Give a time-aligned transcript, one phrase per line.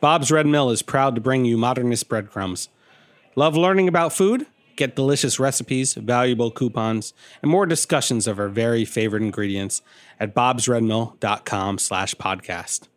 [0.00, 2.70] Bob's Red Mill is proud to bring you modernist breadcrumbs.
[3.36, 4.46] Love learning about food?
[4.76, 9.82] Get delicious recipes, valuable coupons, and more discussions of our very favorite ingredients
[10.18, 12.88] at bobsredmill.com slash podcast.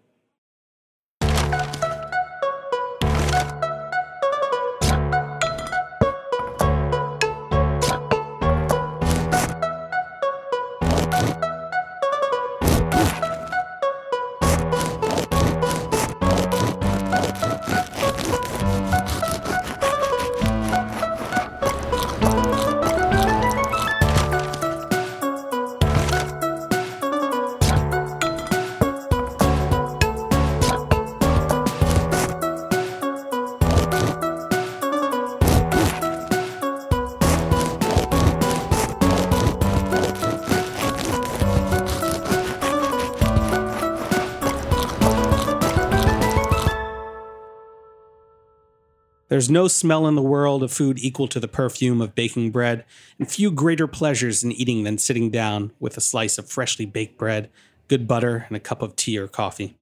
[49.43, 52.85] There's no smell in the world of food equal to the perfume of baking bread,
[53.19, 57.17] and few greater pleasures in eating than sitting down with a slice of freshly baked
[57.17, 57.49] bread,
[57.89, 59.75] good butter, and a cup of tea or coffee.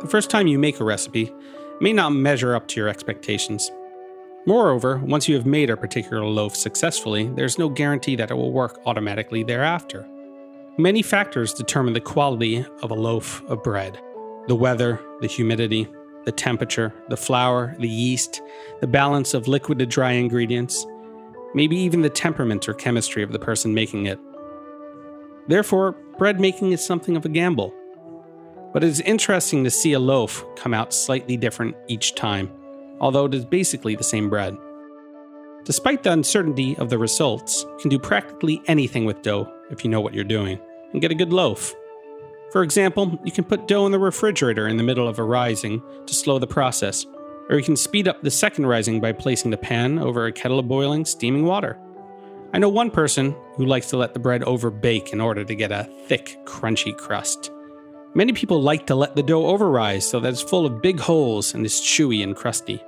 [0.00, 1.30] The first time you make a recipe
[1.82, 3.70] may not measure up to your expectations.
[4.46, 8.52] Moreover, once you have made a particular loaf successfully, there's no guarantee that it will
[8.52, 10.08] work automatically thereafter.
[10.80, 14.00] Many factors determine the quality of a loaf of bread
[14.46, 15.88] the weather, the humidity,
[16.24, 18.40] the temperature, the flour, the yeast,
[18.80, 20.86] the balance of liquid to dry ingredients,
[21.52, 24.20] maybe even the temperament or chemistry of the person making it.
[25.48, 27.74] Therefore, bread making is something of a gamble.
[28.72, 32.52] But it is interesting to see a loaf come out slightly different each time,
[33.00, 34.56] although it is basically the same bread.
[35.64, 39.90] Despite the uncertainty of the results, you can do practically anything with dough if you
[39.90, 40.60] know what you're doing
[40.92, 41.74] and get a good loaf.
[42.52, 45.82] For example, you can put dough in the refrigerator in the middle of a rising
[46.06, 47.04] to slow the process,
[47.50, 50.58] or you can speed up the second rising by placing the pan over a kettle
[50.58, 51.78] of boiling, steaming water.
[52.54, 55.54] I know one person who likes to let the bread over bake in order to
[55.54, 57.50] get a thick, crunchy crust.
[58.14, 61.52] Many people like to let the dough overrise so that it's full of big holes
[61.52, 62.82] and is chewy and crusty.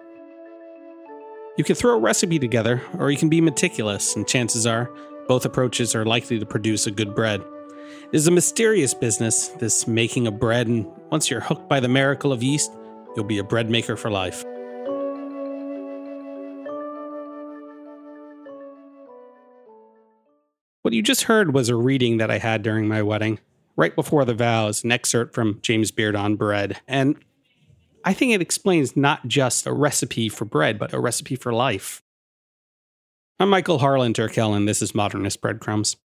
[1.58, 4.90] You can throw a recipe together, or you can be meticulous, and chances are
[5.28, 7.42] both approaches are likely to produce a good bread.
[8.12, 12.32] Is a mysterious business, this making of bread, and once you're hooked by the miracle
[12.32, 12.72] of yeast,
[13.14, 14.44] you'll be a bread maker for life.
[20.82, 23.38] What you just heard was a reading that I had during my wedding,
[23.76, 26.80] right before the vows, an excerpt from James Beard on bread.
[26.88, 27.14] And
[28.04, 32.02] I think it explains not just a recipe for bread, but a recipe for life.
[33.38, 35.96] I'm Michael Harlan Turkell, and this is Modernist Breadcrumbs.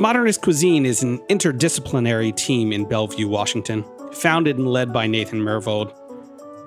[0.00, 3.84] Modernist Cuisine is an interdisciplinary team in Bellevue, Washington,
[4.14, 5.92] founded and led by Nathan Myhrvold.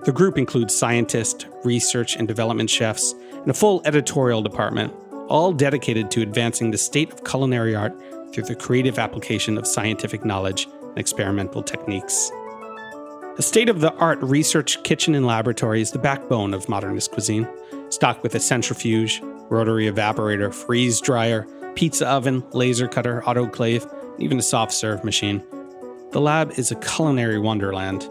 [0.06, 4.94] The group includes scientists, research and development chefs, and a full editorial department,
[5.30, 8.00] all dedicated to advancing the state of culinary art
[8.32, 12.30] through the creative application of scientific knowledge and experimental techniques.
[13.40, 17.50] A state of the art research kitchen and laboratory is the backbone of modernist cuisine,
[17.90, 23.88] stocked with a centrifuge, rotary evaporator, freeze dryer, pizza oven, laser cutter, autoclave,
[24.20, 25.44] even a soft serve machine.
[26.12, 28.08] The lab is a culinary wonderland.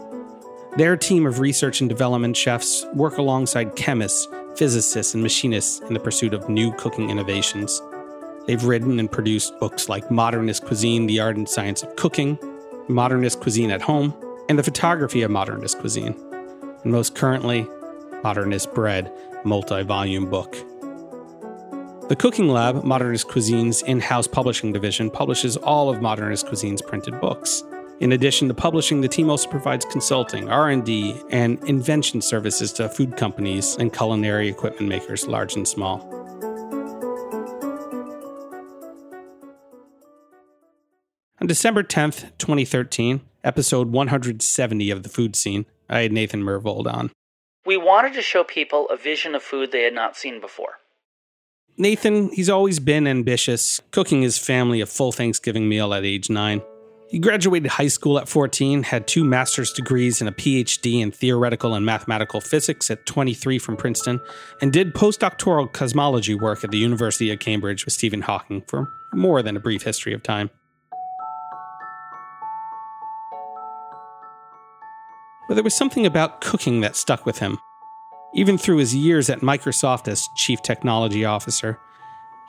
[0.77, 5.99] Their team of research and development chefs work alongside chemists, physicists, and machinists in the
[5.99, 7.81] pursuit of new cooking innovations.
[8.45, 12.37] They've written and produced books like Modernist Cuisine, The Art and Science of Cooking,
[12.89, 14.13] Modernist Cuisine at Home,
[14.49, 16.15] and The Photography of Modernist Cuisine.
[16.83, 17.65] And most currently,
[18.23, 19.11] Modernist Bread,
[19.45, 20.57] multi volume book.
[22.13, 27.63] The Cooking Lab, Modernist Cuisine's in-house publishing division, publishes all of Modernist Cuisine's printed books.
[28.01, 33.17] In addition to publishing, the team also provides consulting, R&D, and invention services to food
[33.17, 36.01] companies and culinary equipment makers, large and small.
[41.41, 47.09] On December 10th, 2013, episode 170 of The Food Scene, I had Nathan Myhrvold on.
[47.65, 50.77] We wanted to show people a vision of food they had not seen before.
[51.77, 56.61] Nathan, he's always been ambitious, cooking his family a full Thanksgiving meal at age 9.
[57.09, 61.73] He graduated high school at 14, had two master's degrees and a PhD in theoretical
[61.73, 64.19] and mathematical physics at 23 from Princeton,
[64.61, 69.41] and did postdoctoral cosmology work at the University of Cambridge with Stephen Hawking for more
[69.41, 70.51] than a brief history of time.
[75.47, 77.57] But there was something about cooking that stuck with him.
[78.35, 81.79] Even through his years at Microsoft as Chief Technology Officer,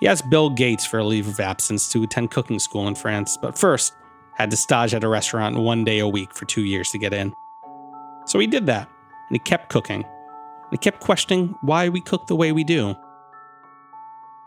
[0.00, 3.36] he asked Bill Gates for a leave of absence to attend cooking school in France,
[3.40, 3.92] but first
[4.32, 7.12] had to stage at a restaurant one day a week for two years to get
[7.12, 7.34] in.
[8.24, 8.88] So he did that,
[9.28, 10.02] and he kept cooking.
[10.04, 12.96] And he kept questioning why we cook the way we do.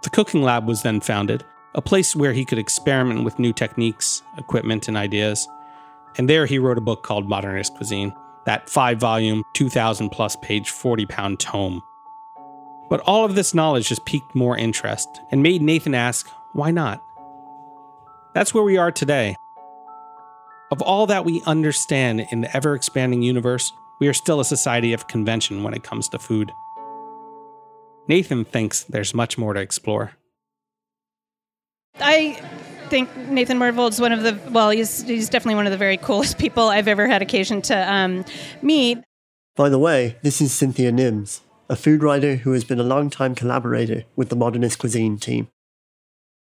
[0.02, 1.46] The cooking lab was then founded,
[1.76, 5.48] a place where he could experiment with new techniques, equipment, and ideas.
[6.18, 8.14] And there he wrote a book called Modernist Cuisine,
[8.48, 11.84] that five volume, 2,000 plus page, 40 pound tome.
[12.90, 17.04] But all of this knowledge just piqued more interest and made Nathan ask, why not?
[18.34, 19.36] That's where we are today.
[20.72, 24.94] Of all that we understand in the ever expanding universe, we are still a society
[24.94, 26.52] of convention when it comes to food.
[28.08, 30.14] Nathan thinks there's much more to explore.
[32.00, 32.40] I
[32.90, 35.98] think Nathan Myhrvold is one of the well, he's he's definitely one of the very
[35.98, 38.26] coolest people I've ever had occasion to um,
[38.62, 39.00] meet.
[39.56, 43.34] By the way, this is Cynthia Nims, a food writer who has been a long-time
[43.34, 45.48] collaborator with the Modernist Cuisine team.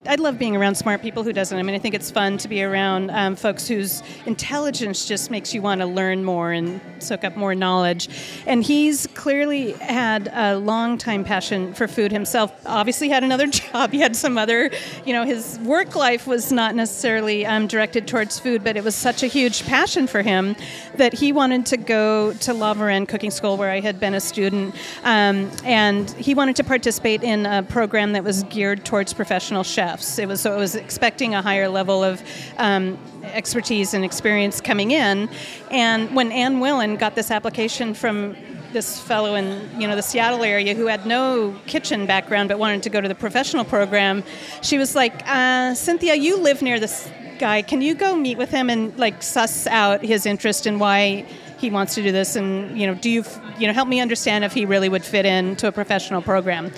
[0.06, 1.58] I love being around smart people who doesn't.
[1.58, 5.52] I mean, I think it's fun to be around um, folks whose intelligence just makes
[5.52, 8.08] you want to learn more and soak up more knowledge.
[8.46, 12.52] And he's clearly had a long time passion for food himself.
[12.64, 13.90] Obviously, had another job.
[13.90, 14.70] He had some other,
[15.04, 18.94] you know, his work life was not necessarily um, directed towards food, but it was
[18.94, 20.54] such a huge passion for him
[20.94, 24.20] that he wanted to go to La Varenne Cooking School, where I had been a
[24.20, 29.64] student, um, and he wanted to participate in a program that was geared towards professional
[29.64, 30.19] chefs chefs.
[30.19, 32.23] It was so it was expecting a higher level of
[32.58, 35.29] um, expertise and experience coming in.
[35.70, 38.37] And when Anne Willan got this application from
[38.73, 42.82] this fellow in you know the Seattle area who had no kitchen background but wanted
[42.82, 44.23] to go to the professional program,
[44.62, 47.62] she was like, uh, "Cynthia, you live near this guy.
[47.62, 51.26] Can you go meet with him and like suss out his interest in why?"
[51.58, 53.25] he wants to do this and you know do you
[53.58, 56.70] you know help me understand if he really would fit into a professional program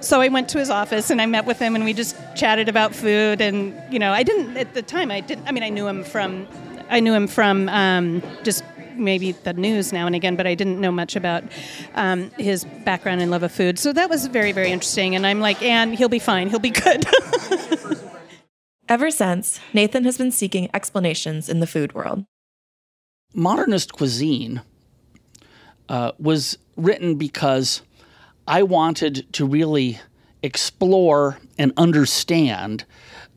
[0.00, 2.68] so I went to his office and I met with him and we just chatted
[2.68, 5.68] about food and you know I didn't at the time I didn't I mean I
[5.68, 6.46] knew him from
[6.88, 8.62] I knew him from um, just
[8.98, 11.44] maybe the news now and again, but I didn't know much about
[11.94, 13.78] um, his background and love of food.
[13.78, 15.14] So that was very, very interesting.
[15.14, 16.48] And I'm like, and he'll be fine.
[16.48, 17.06] He'll be good.
[18.88, 22.24] Ever since, Nathan has been seeking explanations in the food world.
[23.34, 24.62] Modernist cuisine
[25.88, 27.82] uh, was written because
[28.46, 29.98] I wanted to really
[30.42, 32.84] explore and understand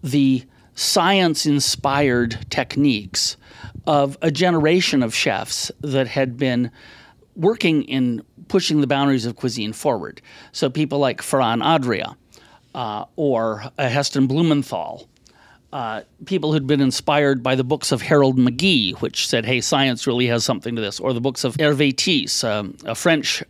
[0.03, 0.43] the
[0.75, 3.35] science inspired techniques
[3.87, 6.71] of a generation of chefs that had been
[7.35, 10.21] working in pushing the boundaries of cuisine forward.
[10.51, 12.15] So people like Ferran Adrià
[12.75, 15.07] uh, or uh, Heston Blumenthal.
[15.71, 20.07] Uh, people who'd been inspired by the books of Harold McGee, which said, hey, science
[20.07, 23.43] really has something to this, or the books of Hervé This, um, a French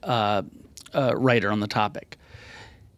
[0.94, 2.18] uh, writer on the topic.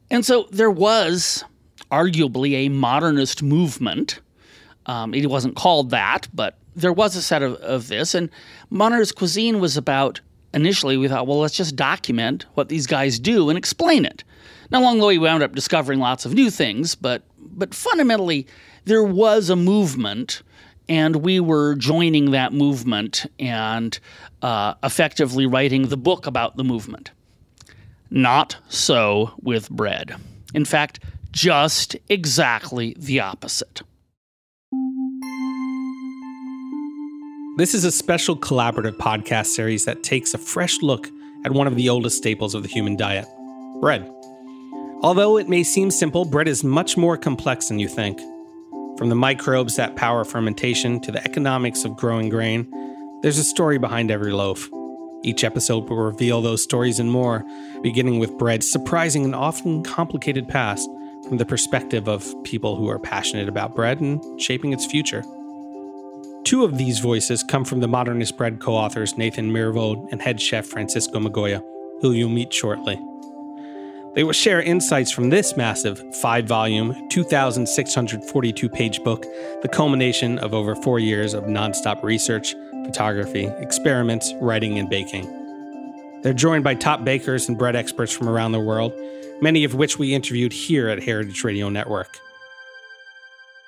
[0.10, 1.44] And so there was
[1.92, 4.20] arguably a modernist movement.
[4.86, 8.16] Um, it wasn't called that, but there was a set of, of this.
[8.16, 8.30] And
[8.70, 10.22] modernist cuisine was about
[10.54, 14.24] initially we thought, well, let's just document what these guys do and explain it.
[14.70, 18.48] Now, along the way, we wound up discovering lots of new things, but but fundamentally,
[18.86, 20.42] there was a movement,
[20.88, 24.00] and we were joining that movement and
[24.42, 27.12] uh, effectively writing the book about the movement.
[28.14, 30.14] Not so with bread.
[30.54, 31.00] In fact,
[31.32, 33.84] just exactly the opposite.
[37.56, 41.08] This is a special collaborative podcast series that takes a fresh look
[41.46, 43.26] at one of the oldest staples of the human diet
[43.80, 44.12] bread.
[45.04, 48.20] Although it may seem simple, bread is much more complex than you think.
[48.98, 52.70] From the microbes that power fermentation to the economics of growing grain,
[53.22, 54.70] there's a story behind every loaf.
[55.24, 57.46] Each episode will reveal those stories and more,
[57.82, 60.90] beginning with bread's surprising and often complicated past
[61.28, 65.24] from the perspective of people who are passionate about bread and shaping its future.
[66.44, 70.42] Two of these voices come from the Modernist Bread co authors Nathan Myhrvold and head
[70.42, 71.62] chef Francisco Migoya,
[72.02, 73.00] who you'll meet shortly.
[74.14, 79.26] They will share insights from this massive five volume, 2,642 page book,
[79.62, 82.54] the culmination of over four years of nonstop research,
[82.84, 86.22] photography, experiments, writing, and baking.
[86.24, 88.94] They're joined by top bakers and bread experts from around the world,
[89.42, 92.20] many of which we interviewed here at Heritage Radio Network.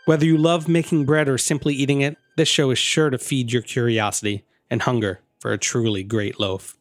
[0.06, 3.54] Whether you love making bread or simply eating it, this show is sure to feed
[3.54, 6.78] your curiosity and hunger for a truly great loaf.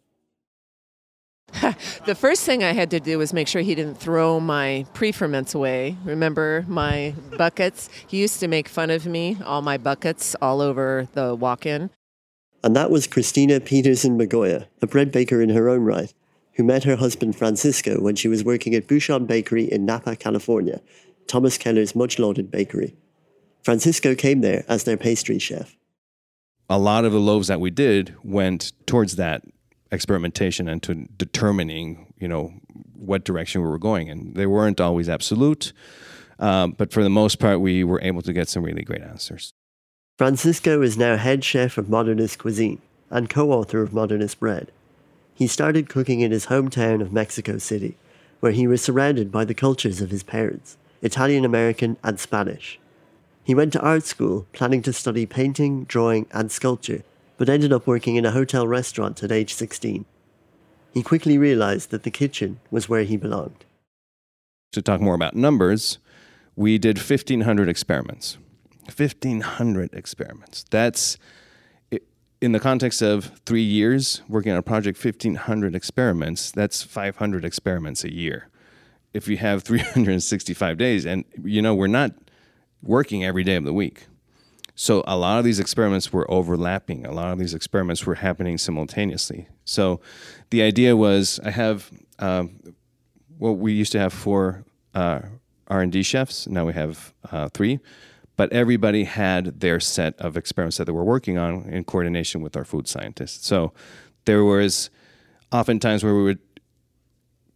[2.07, 5.13] the first thing I had to do was make sure he didn't throw my pre
[5.13, 5.97] ferments away.
[6.05, 7.91] Remember my buckets?
[8.07, 11.91] He used to make fun of me, all my buckets all over the walk in.
[12.65, 16.13] And that was Christina Peterson Migoya, a bread baker in her own right.
[16.55, 20.81] who met her husband Francisco when she was working at Bouchon Bakery in Napa, California,
[21.27, 22.95] Thomas Keller's much lauded bakery.
[23.63, 25.77] Francisco came there as their pastry chef.
[26.69, 29.45] A lot of the loaves that we did went towards that
[29.93, 32.53] experimentation and to determining, you know,
[32.97, 34.11] what direction we were going.
[34.11, 35.73] And they weren't always absolute,
[36.39, 39.53] um, but for the most part, we were able to get some really great answers.
[40.19, 42.81] Francisco is now head chef of Modernist Cuisine
[43.11, 44.73] and co author of Modernist Bread.
[45.35, 47.97] He started cooking in his hometown of Mexico City,
[48.41, 52.79] where he was surrounded by the cultures of his parents Italian American and Spanish.
[53.45, 57.03] He went to art school, planning to study painting, drawing, and sculpture,
[57.43, 60.05] but ended up working in a hotel restaurant at age 16.
[60.95, 63.65] He quickly realized that the kitchen was where he belonged.
[64.71, 65.99] To talk more about numbers,
[66.55, 68.39] we did 1,500 experiments.
[68.95, 70.65] 1,500 experiments.
[70.71, 71.19] That's
[72.41, 76.53] in the context of three years working on a project, 1,500 experiments.
[76.53, 78.51] That's 500 experiments a year.
[79.13, 82.13] If you have 365 days, and you know, we're not
[82.85, 84.07] working every day of the week.
[84.83, 87.07] So a lot of these experiments were overlapping.
[87.07, 89.47] A lot of these experiments were happening simultaneously.
[89.65, 90.01] So
[90.51, 92.59] the idea was I have um,
[93.39, 95.21] well, we used to have four uh,
[95.69, 96.49] R and D chefs.
[96.49, 97.79] Now we have uh, three,
[98.37, 102.57] but everybody had their set of experiments that they were working on in coordination with
[102.57, 103.47] our food scientists.
[103.47, 103.73] So
[104.25, 104.91] there was
[105.53, 106.41] oftentimes where we would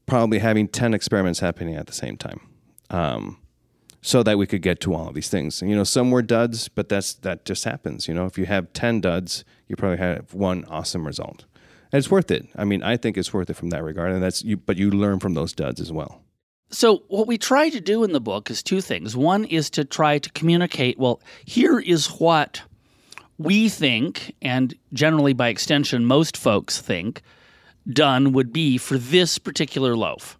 [0.06, 2.40] probably having ten experiments happening at the same time.
[2.88, 3.38] Um,
[4.06, 5.60] so that we could get to all of these things.
[5.60, 8.06] And, you know, some were duds, but that's that just happens.
[8.06, 11.44] You know, if you have ten duds, you probably have one awesome result,
[11.90, 12.46] and it's worth it.
[12.54, 14.58] I mean, I think it's worth it from that regard, and that's you.
[14.58, 16.22] But you learn from those duds as well.
[16.70, 19.16] So, what we try to do in the book is two things.
[19.16, 22.62] One is to try to communicate, well, here is what
[23.38, 27.22] we think, and generally by extension, most folks think,
[27.88, 30.38] done would be for this particular loaf.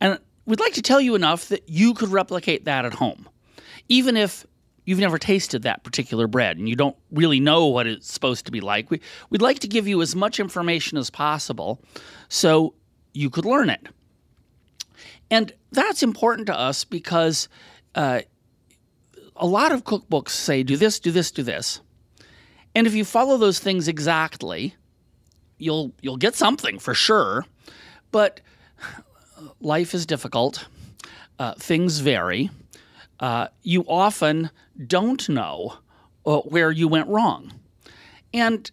[0.00, 3.28] And we'd like to tell you enough that you could replicate that at home,
[3.88, 4.46] even if
[4.84, 8.52] you've never tasted that particular bread and you don't really know what it's supposed to
[8.52, 8.90] be like.
[8.90, 9.00] We,
[9.30, 11.82] we'd like to give you as much information as possible
[12.28, 12.74] so
[13.12, 13.88] you could learn it.
[15.30, 17.48] And that's important to us because
[17.96, 18.20] uh,
[19.34, 21.80] a lot of cookbooks say do this, do this, do this.
[22.74, 24.74] And if you follow those things exactly,
[25.58, 27.44] you'll you'll get something for sure.
[28.12, 28.40] But
[29.60, 30.66] life is difficult.
[31.38, 32.50] Uh, things vary.
[33.20, 34.50] Uh, you often
[34.86, 35.74] don't know
[36.24, 37.52] uh, where you went wrong.
[38.32, 38.70] And,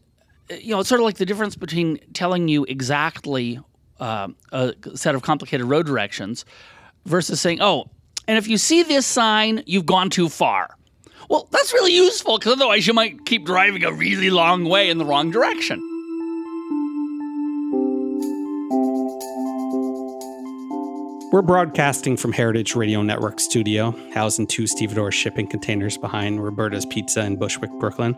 [0.52, 3.60] uh, you know, it's sort of like the difference between telling you exactly
[4.00, 6.46] uh, a set of complicated road directions
[7.06, 7.90] versus saying, oh,
[8.28, 10.76] and if you see this sign, you've gone too far.
[11.30, 14.98] Well, that's really useful because otherwise you might keep driving a really long way in
[14.98, 15.93] the wrong direction.
[21.34, 26.86] We're broadcasting from Heritage Radio Network studio, housed in two stevedore shipping containers behind Roberta's
[26.86, 28.14] Pizza in Bushwick, Brooklyn.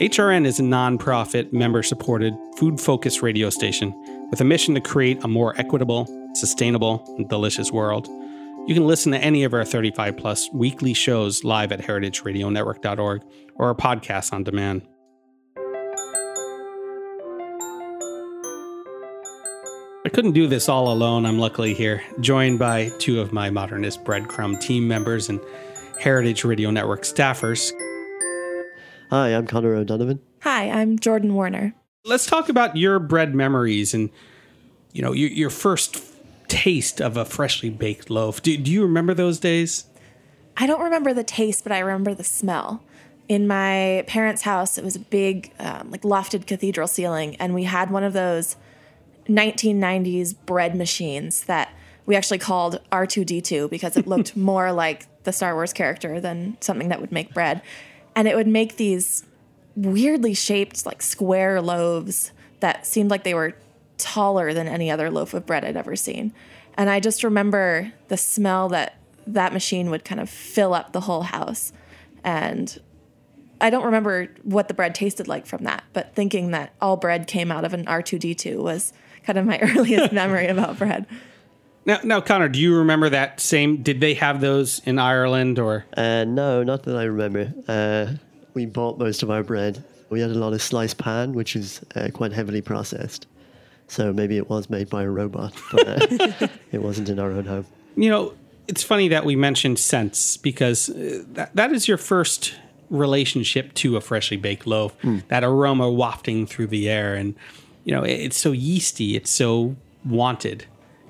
[0.00, 3.94] HRN is a nonprofit, member supported, food focused radio station
[4.32, 8.08] with a mission to create a more equitable, sustainable, and delicious world.
[8.66, 13.22] You can listen to any of our 35 plus weekly shows live at heritageradionetwork.org
[13.54, 14.82] or our podcasts on demand.
[20.08, 21.26] I couldn't do this all alone.
[21.26, 25.38] I'm luckily here, joined by two of my Modernist Breadcrumb team members and
[26.00, 27.72] Heritage Radio Network staffers.
[29.10, 30.20] Hi, I'm Connor O'Donovan.
[30.40, 31.74] Hi, I'm Jordan Warner.
[32.06, 34.08] Let's talk about your bread memories and
[34.94, 36.02] you know your, your first
[36.48, 38.40] taste of a freshly baked loaf.
[38.40, 39.84] Do, do you remember those days?
[40.56, 42.82] I don't remember the taste, but I remember the smell.
[43.28, 47.64] In my parents' house, it was a big, um, like lofted cathedral ceiling, and we
[47.64, 48.56] had one of those
[49.28, 51.72] 1990s bread machines that
[52.06, 56.88] we actually called R2D2 because it looked more like the Star Wars character than something
[56.88, 57.62] that would make bread.
[58.16, 59.24] And it would make these
[59.76, 63.54] weirdly shaped, like square loaves that seemed like they were
[63.98, 66.32] taller than any other loaf of bread I'd ever seen.
[66.76, 71.00] And I just remember the smell that that machine would kind of fill up the
[71.00, 71.72] whole house.
[72.24, 72.78] And
[73.60, 77.26] I don't remember what the bread tasted like from that, but thinking that all bread
[77.26, 78.92] came out of an R2D2 was
[79.28, 81.06] kind of my earliest memory about bread.
[81.84, 83.82] Now, now, Connor, do you remember that same?
[83.82, 85.84] Did they have those in Ireland or?
[85.96, 87.52] Uh, no, not that I remember.
[87.68, 88.14] Uh,
[88.54, 89.84] we bought most of our bread.
[90.10, 93.26] We had a lot of sliced pan, which is uh, quite heavily processed.
[93.86, 97.44] So maybe it was made by a robot, but uh, it wasn't in our own
[97.44, 97.66] home.
[97.96, 98.34] You know,
[98.66, 102.54] it's funny that we mentioned scents because uh, that, that is your first
[102.90, 104.94] relationship to a freshly baked loaf.
[105.28, 107.34] That aroma wafting through the air, and
[107.88, 109.16] you know, it, it's so yeasty.
[109.16, 110.66] It's so wanted.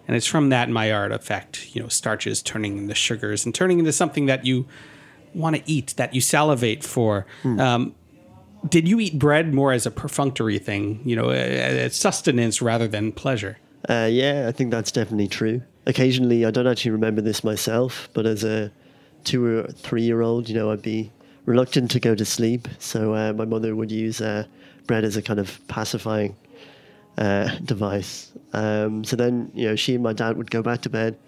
[0.06, 3.92] And it's from that Maillard effect, you know, starches turning into sugars and turning into
[3.92, 4.64] something that you
[5.34, 7.26] want to eat, that you salivate for.
[7.44, 7.94] Um,
[8.68, 13.10] did you eat bread more as a perfunctory thing, you know, as sustenance rather than
[13.10, 13.58] pleasure?
[13.88, 15.62] Uh, yeah, I think that's definitely true.
[15.86, 18.70] Occasionally, I don't actually remember this myself, but as a
[19.24, 21.10] two or three year old, you know, I'd be
[21.44, 22.68] reluctant to go to sleep.
[22.78, 24.44] So uh, my mother would use uh,
[24.86, 26.36] bread as a kind of pacifying
[27.18, 28.32] uh, device.
[28.52, 31.18] Um, so then, you know, she and my dad would go back to bed,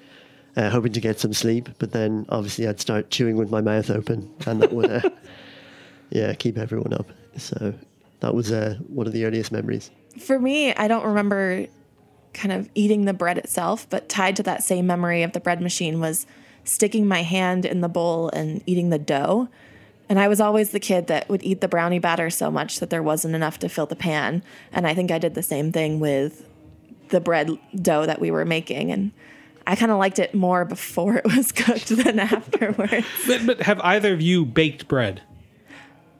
[0.56, 1.68] uh, hoping to get some sleep.
[1.78, 5.10] But then, obviously, I'd start chewing with my mouth open, and that would, uh,
[6.10, 7.10] yeah, keep everyone up.
[7.36, 7.74] So
[8.20, 9.90] that was uh, one of the earliest memories.
[10.18, 11.66] For me, I don't remember
[12.32, 15.60] kind of eating the bread itself, but tied to that same memory of the bread
[15.60, 16.26] machine was
[16.62, 19.48] sticking my hand in the bowl and eating the dough.
[20.10, 22.90] And I was always the kid that would eat the brownie batter so much that
[22.90, 24.42] there wasn't enough to fill the pan.
[24.72, 26.44] And I think I did the same thing with
[27.10, 28.90] the bread dough that we were making.
[28.90, 29.12] And
[29.68, 33.06] I kind of liked it more before it was cooked than afterwards.
[33.28, 35.22] But, but have either of you baked bread?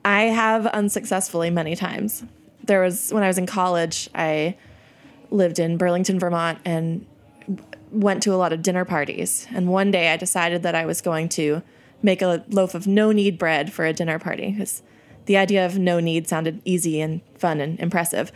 [0.04, 2.22] I have unsuccessfully many times.
[2.62, 4.56] There was when I was in college, I
[5.32, 7.04] lived in Burlington, Vermont, and
[7.90, 9.48] went to a lot of dinner parties.
[9.52, 11.62] And one day I decided that I was going to
[12.02, 14.82] make a loaf of no knead bread for a dinner party because
[15.26, 18.32] the idea of no knead sounded easy and fun and impressive.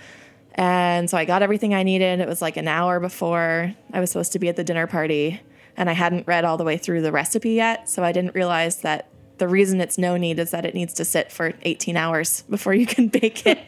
[0.54, 2.20] And so I got everything I needed.
[2.20, 5.40] It was like an hour before I was supposed to be at the dinner party,
[5.76, 7.88] and I hadn't read all the way through the recipe yet.
[7.88, 11.04] So I didn't realize that the reason it's no knead is that it needs to
[11.04, 13.58] sit for 18 hours before you can bake it.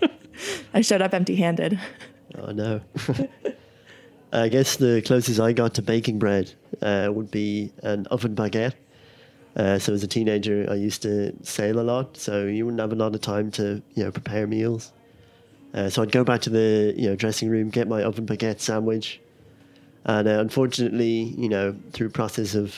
[0.73, 1.81] I showed up empty handed.
[2.39, 2.81] Oh no.
[4.33, 8.75] I guess the closest I got to baking bread uh, would be an oven baguette.
[9.57, 12.93] Uh, so as a teenager, I used to sail a lot, so you wouldn't have
[12.93, 14.93] a lot of time to you know prepare meals.
[15.73, 18.61] Uh, so I'd go back to the you know dressing room, get my oven baguette
[18.61, 19.21] sandwich,
[20.05, 22.77] and uh, unfortunately, you know, through process of,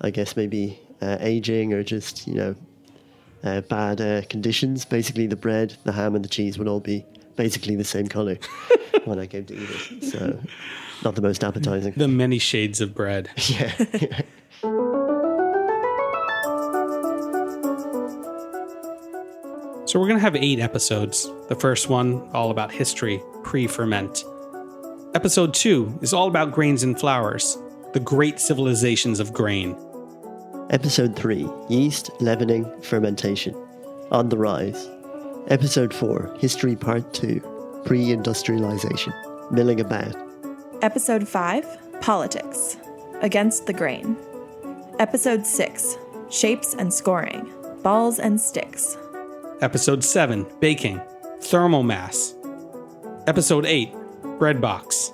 [0.00, 2.54] I guess maybe uh, aging or just you know
[3.44, 7.04] uh, bad uh, conditions, basically the bread, the ham, and the cheese would all be
[7.36, 8.38] basically the same color
[9.04, 10.04] when I came to eat it.
[10.04, 10.40] So
[11.04, 11.92] not the most appetizing.
[11.96, 13.30] The many shades of bread.
[13.48, 14.22] yeah.
[19.88, 21.30] So we're going to have eight episodes.
[21.48, 24.22] The first one, all about history, pre ferment.
[25.14, 27.56] Episode two is all about grains and flours,
[27.94, 29.74] the great civilizations of grain.
[30.68, 33.54] Episode 3 Yeast, Leavening, Fermentation.
[34.10, 34.90] On the Rise.
[35.48, 39.14] Episode 4 History Part 2 Pre Industrialization.
[39.50, 40.14] Milling About.
[40.82, 42.76] Episode 5 Politics
[43.22, 44.18] Against the Grain.
[44.98, 45.96] Episode 6
[46.28, 47.50] Shapes and Scoring
[47.82, 48.98] Balls and Sticks.
[49.60, 51.00] Episode 7 Baking,
[51.40, 52.36] Thermal Mass.
[53.26, 53.92] Episode 8
[54.38, 55.10] Bread Box.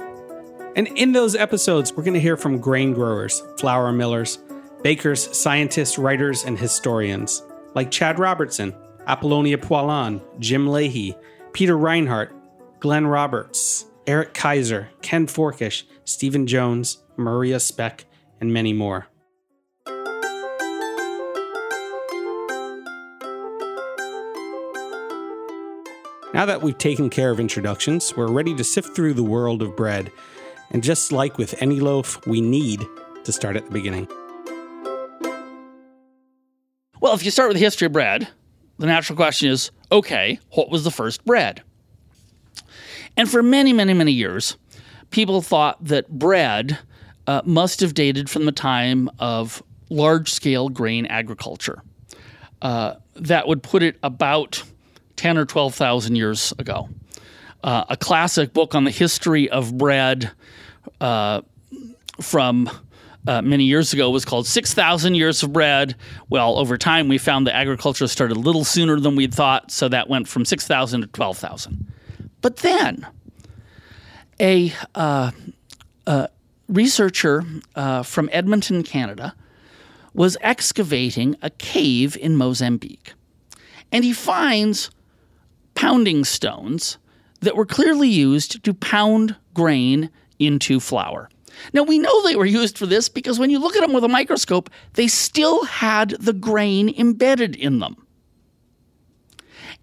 [0.76, 4.38] And in those episodes, we're going to hear from grain growers, flour millers,
[4.82, 7.42] bakers, scientists, writers, and historians
[7.74, 8.74] like Chad Robertson,
[9.06, 11.16] Apollonia Poilâne, Jim Lahey,
[11.54, 12.34] Peter Reinhart,
[12.80, 18.04] Glenn Roberts, Eric Kayser, Ken Forkish, Stephen Jones, Maria Speck,
[18.42, 19.06] and many more.
[26.34, 29.76] Now that we've taken care of introductions, we're ready to sift through the world of
[29.76, 30.10] bread.
[30.72, 32.84] And just like with any loaf, we need
[33.22, 34.08] to start at the beginning.
[37.00, 38.26] Well, if you start with the history of bread,
[38.80, 41.62] the natural question is okay, what was the first bread?
[43.16, 44.56] And for many, many, many years,
[45.10, 46.80] people thought that bread
[47.28, 51.80] uh, must have dated from the time of large scale grain agriculture.
[52.60, 54.64] Uh, that would put it about
[55.16, 56.88] 10 or 12,000 years ago.
[57.62, 60.30] Uh, a classic book on the history of bread
[61.00, 61.40] uh,
[62.20, 62.70] from
[63.26, 65.96] uh, many years ago was called 6,000 Years of Bread.
[66.28, 69.88] Well, over time, we found that agriculture started a little sooner than we'd thought, so
[69.88, 71.86] that went from 6,000 to 12,000.
[72.42, 73.06] But then,
[74.38, 75.30] a, uh,
[76.68, 79.34] researcher uh, from Edmonton, Canada,
[80.12, 83.14] was excavating a cave in Mozambique.
[83.90, 84.90] And he finds
[85.74, 86.98] pounding stones
[87.40, 91.28] that were clearly used to pound grain into flour.
[91.72, 94.04] Now, we know they were used for this because when you look at them with
[94.04, 98.06] a microscope, they still had the grain embedded in them.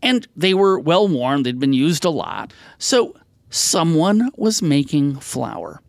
[0.02, 2.54] And they were well worn, they'd been used a lot.
[2.78, 3.16] So,
[3.50, 5.82] someone was making flour.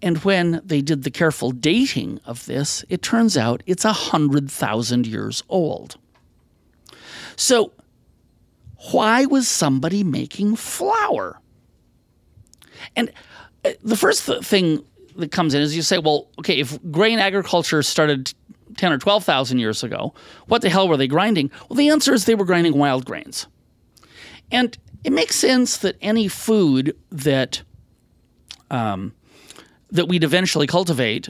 [0.00, 5.42] And when they did the careful dating of this, it turns out it's 100,000 years
[5.48, 5.96] old.
[7.36, 7.72] So,
[8.90, 11.40] why was somebody making flour?
[12.96, 13.10] And
[13.82, 14.84] the first th- thing
[15.16, 18.32] that comes in is you say, well, okay, if grain agriculture started
[18.76, 20.12] 10 or 12,000 years ago,
[20.46, 21.50] what the hell were they grinding?
[21.68, 23.46] Well, the answer is they were grinding wild grains.
[24.50, 27.62] And it makes sense that any food that
[28.70, 29.12] um,
[29.90, 31.28] that we'd eventually cultivate,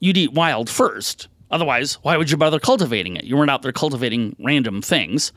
[0.00, 1.28] you'd eat wild first.
[1.50, 3.24] Otherwise, why would you bother cultivating it?
[3.24, 5.32] You weren't out there cultivating random things.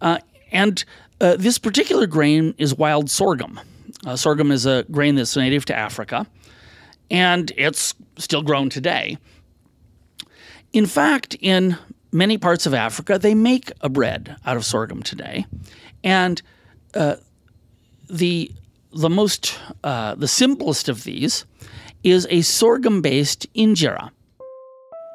[0.00, 0.18] Uh,
[0.52, 0.84] and
[1.20, 3.60] uh, this particular grain is wild sorghum.
[4.04, 6.26] Uh, sorghum is a grain that's native to Africa,
[7.10, 9.18] and it's still grown today.
[10.72, 11.78] In fact, in
[12.12, 15.46] many parts of Africa, they make a bread out of sorghum today,
[16.04, 16.42] and
[16.94, 17.16] uh,
[18.08, 18.50] the
[18.92, 21.44] the most uh, the simplest of these
[22.02, 24.10] is a sorghum-based injera.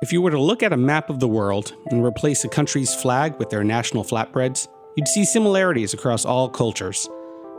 [0.02, 2.94] If you were to look at a map of the world and replace a country's
[2.94, 7.10] flag with their national flatbreads, you'd see similarities across all cultures.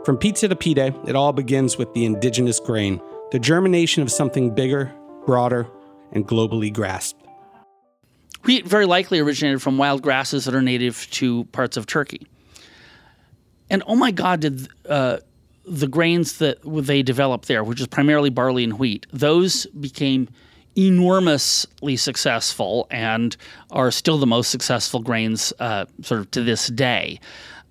[0.05, 4.53] From pizza to pita, it all begins with the indigenous grain, the germination of something
[4.53, 4.93] bigger,
[5.25, 5.67] broader,
[6.11, 7.21] and globally grasped.
[8.43, 12.27] Wheat very likely originated from wild grasses that are native to parts of Turkey.
[13.69, 15.19] And oh my God, did uh,
[15.65, 20.27] the grains that they developed there, which is primarily barley and wheat, those became
[20.77, 23.37] enormously successful and
[23.71, 27.19] are still the most successful grains uh, sort of to this day.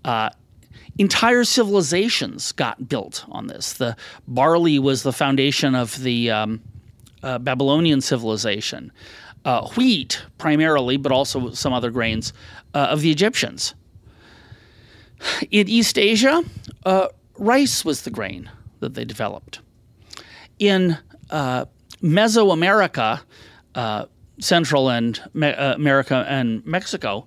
[0.05, 0.31] Uh,
[0.99, 3.75] entire civilizations got built on this.
[3.75, 3.97] The
[4.29, 6.61] barley was the foundation of the um,
[7.23, 8.93] uh, Babylonian civilization.
[9.45, 12.33] Uh, wheat, primarily, but also some other grains,
[12.75, 13.75] uh, of the Egyptians.
[15.51, 16.45] In East Asia,
[16.85, 19.59] uh, rice was the grain that they developed.
[20.61, 20.99] In
[22.03, 23.21] Mesoamerica,
[23.75, 24.07] uh,
[24.41, 27.27] Central and Me- uh, America and Mexico,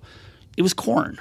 [0.56, 1.18] it was corn.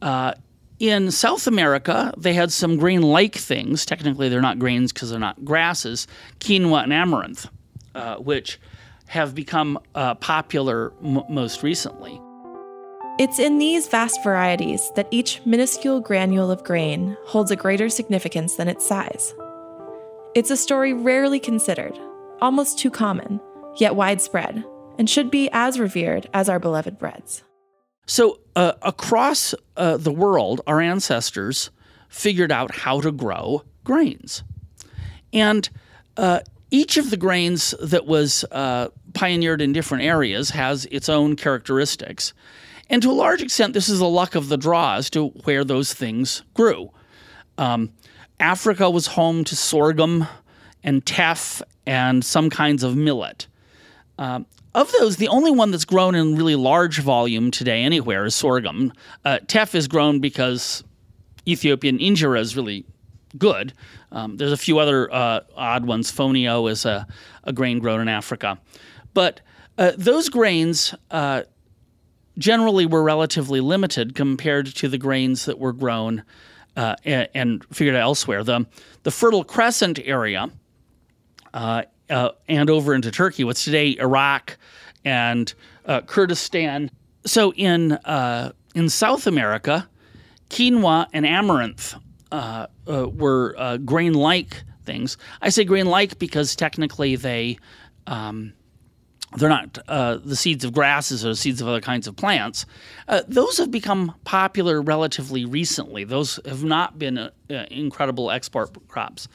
[0.00, 0.34] Uh,
[0.78, 3.86] in South America, they had some grain like things.
[3.86, 6.06] Technically, they're not grains because they're not grasses
[6.40, 7.48] quinoa and amaranth,
[7.94, 8.60] uh, which
[9.06, 12.20] have become uh, popular m- most recently.
[13.18, 18.56] It's in these vast varieties that each minuscule granule of grain holds a greater significance
[18.56, 19.32] than its size.
[20.34, 21.96] It's a story rarely considered,
[22.40, 23.40] almost too common,
[23.76, 24.64] yet widespread,
[24.98, 27.44] and should be as revered as our beloved breads.
[28.06, 31.70] So, uh, across uh, the world, our ancestors
[32.08, 34.42] figured out how to grow grains.
[35.32, 35.68] And
[36.16, 36.40] uh,
[36.72, 42.34] each of the grains that was uh, pioneered in different areas has its own characteristics.
[42.90, 45.62] And to a large extent, this is the luck of the draw as to where
[45.62, 46.90] those things grew.
[47.56, 47.92] Um,
[48.40, 50.26] Africa was home to sorghum
[50.82, 53.46] and teff and some kinds of millet.
[54.18, 58.34] Um, of those, the only one that's grown in really large volume today anywhere is
[58.34, 58.92] sorghum.
[59.24, 60.82] Uh, teff is grown because
[61.46, 62.84] Ethiopian injera is really
[63.38, 63.72] good.
[64.10, 66.10] Um, there's a few other uh, odd ones.
[66.10, 67.06] Fonio is a,
[67.44, 68.58] a, grain grown in Africa.
[69.12, 69.40] But
[69.78, 71.42] uh, those grains uh,
[72.38, 76.24] generally were relatively limited compared to the grains that were grown
[76.76, 78.42] uh, and, and, figured out elsewhere.
[78.42, 78.66] The,
[79.02, 80.50] the Fertile Crescent area
[81.52, 84.56] uh, uh, and over into Turkey, what's today Iraq
[85.04, 85.52] and
[85.86, 86.90] uh, Kurdistan.
[87.26, 89.88] So in, uh, in South America,
[90.50, 91.94] quinoa and amaranth
[92.32, 95.16] uh, were grain like things.
[95.40, 97.58] I say grain like because technically they.
[98.06, 98.52] Um,
[99.36, 102.66] they're not uh, the seeds of grasses or the seeds of other kinds of plants.
[103.08, 106.04] Uh, those have become popular relatively recently.
[106.04, 109.28] Those have not been uh, uh incredible export crops.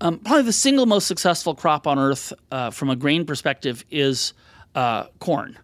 [0.00, 4.32] Um, probably the single most successful crop on earth uh, from a grain perspective is
[4.74, 5.58] uh, corn.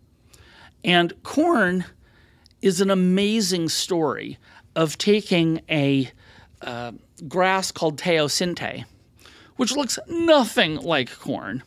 [0.84, 1.84] And corn
[2.62, 4.38] is an amazing story
[4.76, 6.10] of taking a
[7.28, 8.84] grass called teosinte,
[9.56, 11.62] which looks nothing like corn,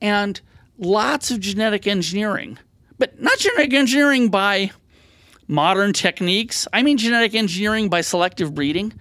[0.00, 0.40] and
[0.78, 2.58] lots of genetic engineering,
[2.98, 4.70] but not genetic engineering by
[5.46, 6.66] modern techniques.
[6.72, 8.92] I mean, genetic engineering by selective breeding,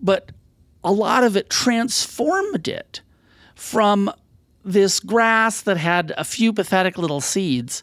[0.00, 0.32] but
[0.82, 3.00] a lot of it transformed it
[3.54, 4.10] from
[4.64, 7.82] this grass that had a few pathetic little seeds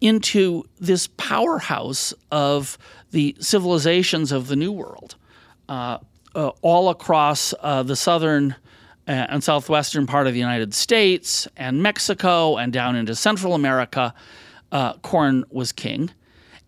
[0.00, 2.76] into this powerhouse of
[3.12, 5.16] the civilizations of the New World,
[5.68, 5.98] uh,
[6.34, 8.56] uh, all across uh, the southern
[9.06, 14.14] and southwestern part of the United States and Mexico and down into Central America,
[14.70, 16.10] uh, corn was king.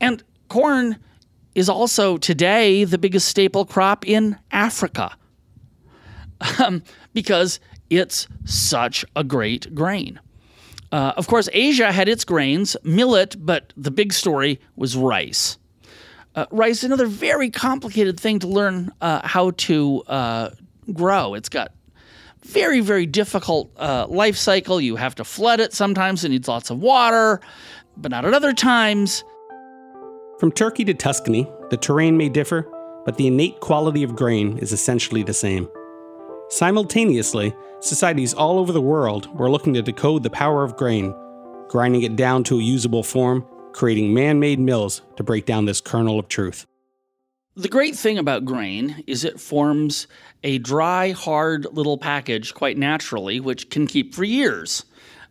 [0.00, 0.98] And corn
[1.54, 5.16] is also today the biggest staple crop in Africa
[6.58, 10.20] um, because it's such a great grain.
[10.92, 15.58] Uh, of course, Asia had its grains, millet, but the big story was rice.
[16.36, 20.50] Uh, rice, another very complicated thing to learn uh, how to uh,
[20.92, 21.34] grow.
[21.34, 21.72] It's got
[22.44, 24.80] very, very difficult uh, life cycle.
[24.80, 27.40] You have to flood it sometimes, it needs lots of water,
[27.96, 29.24] but not at other times.
[30.38, 32.68] From Turkey to Tuscany, the terrain may differ,
[33.04, 35.68] but the innate quality of grain is essentially the same.
[36.50, 41.14] Simultaneously, societies all over the world were looking to decode the power of grain,
[41.68, 45.80] grinding it down to a usable form, creating man made mills to break down this
[45.80, 46.66] kernel of truth.
[47.56, 50.08] The great thing about grain is it forms
[50.42, 54.84] a dry, hard little package quite naturally, which can keep for years.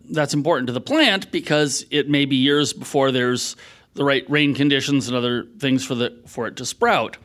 [0.09, 3.57] That's important to the plant because it may be years before there's
[3.95, 7.17] the right rain conditions and other things for, the, for it to sprout.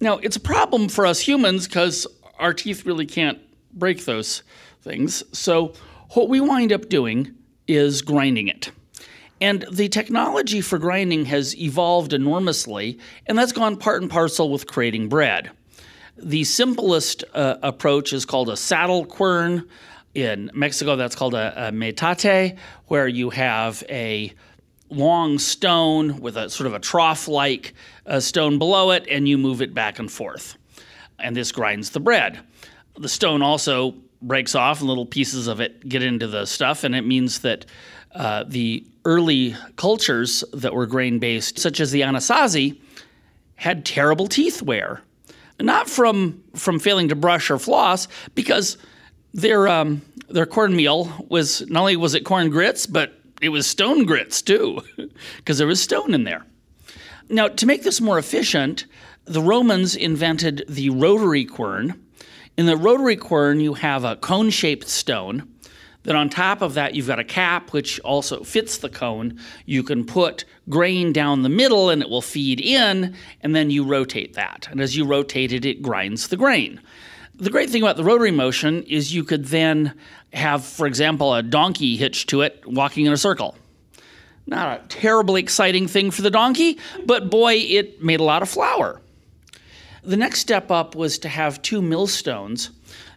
[0.00, 2.08] Now, it's a problem for us humans because
[2.40, 3.38] our teeth really can't
[3.72, 4.42] break those
[4.80, 5.22] things.
[5.30, 5.74] So,
[6.10, 7.36] what we wind up doing
[7.68, 8.72] is grinding it.
[9.42, 14.68] And the technology for grinding has evolved enormously, and that's gone part and parcel with
[14.68, 15.50] creating bread.
[16.16, 19.68] The simplest uh, approach is called a saddle quern.
[20.14, 24.32] In Mexico, that's called a, a metate, where you have a
[24.90, 27.74] long stone with a sort of a trough like
[28.06, 30.56] uh, stone below it, and you move it back and forth.
[31.18, 32.38] And this grinds the bread.
[32.96, 36.94] The stone also breaks off, and little pieces of it get into the stuff, and
[36.94, 37.66] it means that
[38.14, 42.80] uh, the early cultures that were grain based, such as the Anasazi,
[43.56, 45.02] had terrible teeth wear.
[45.60, 48.78] Not from, from failing to brush or floss, because
[49.32, 54.04] their, um, their cornmeal was not only was it corn grits, but it was stone
[54.04, 54.80] grits too,
[55.36, 56.44] because there was stone in there.
[57.28, 58.86] Now, to make this more efficient,
[59.24, 62.00] the Romans invented the rotary quern.
[62.56, 65.51] In the rotary quern, you have a cone shaped stone
[66.04, 69.38] then on top of that, you've got a cap which also fits the cone.
[69.66, 73.84] You can put grain down the middle and it will feed in, and then you
[73.84, 74.68] rotate that.
[74.70, 76.80] And as you rotate it, it grinds the grain.
[77.34, 79.94] The great thing about the rotary motion is you could then
[80.32, 83.56] have, for example, a donkey hitched to it walking in a circle.
[84.46, 88.48] Not a terribly exciting thing for the donkey, but boy, it made a lot of
[88.48, 89.00] flour.
[90.02, 92.70] The next step up was to have two millstones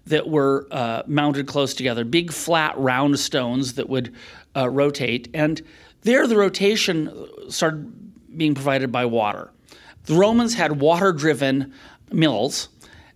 [0.05, 4.13] that were uh, mounted close together, big flat round stones that would
[4.55, 5.27] uh, rotate.
[5.33, 5.61] And
[6.01, 9.51] there, the rotation started being provided by water.
[10.05, 11.73] The Romans had water driven
[12.11, 12.69] mills,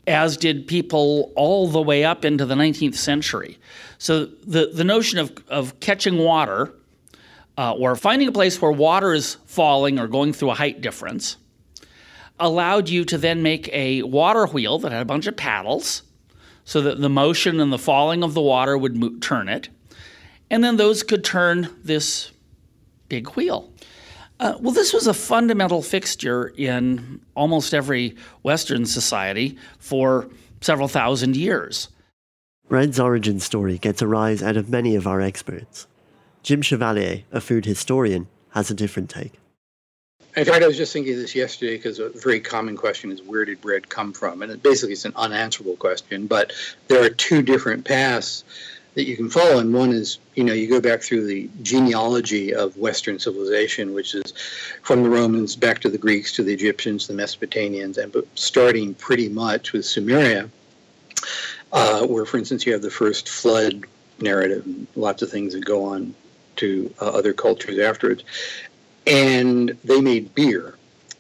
[0.08, 3.60] as did people all the way up into the 19th century.
[4.00, 6.74] So the, the notion of, of catching water
[7.58, 11.38] uh, or finding a place where water is falling or going through a height difference
[12.40, 16.04] allowed you to then make a water wheel that had a bunch of paddles
[16.64, 19.70] so that the motion and the falling of the water would mo- turn it.
[20.50, 22.32] And then those could turn this
[23.08, 23.72] big wheel.
[24.40, 30.30] Uh, well, this was a fundamental fixture in almost every Western society for
[30.62, 31.90] several thousand years.
[32.70, 35.88] Bread's origin story gets a rise out of many of our experts.
[36.44, 39.34] Jim Chevallier, a food historian, has a different take.
[40.40, 43.22] In fact, I was just thinking of this yesterday because a very common question is
[43.22, 44.42] where did bread come from?
[44.42, 46.54] And it basically it's an unanswerable question, but
[46.88, 48.46] there are two different paths
[48.94, 49.60] that you can follow.
[49.60, 54.16] And one is, you know, you go back through the genealogy of Western civilization, which
[54.16, 54.34] is
[54.82, 59.28] from the Romans back to the Greeks to the Egyptians, the Mesopotamians, and starting pretty
[59.28, 60.50] much with Sumeria,
[61.74, 63.84] uh, where, for instance, you have the first flood
[64.22, 66.16] narrative and lots of things that go on
[66.56, 68.24] to uh, other cultures afterwards
[69.10, 70.76] and they made beer.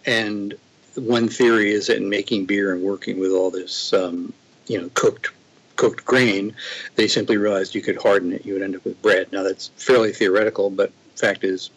[0.06, 0.54] And
[0.96, 4.32] one theory is that in making beer and working with all this, um,
[4.68, 5.32] you know, cooked
[5.76, 6.54] cooked grain,
[6.96, 9.32] they simply realized you could harden it, you would end up with bread.
[9.32, 11.70] Now that's fairly theoretical, but fact is,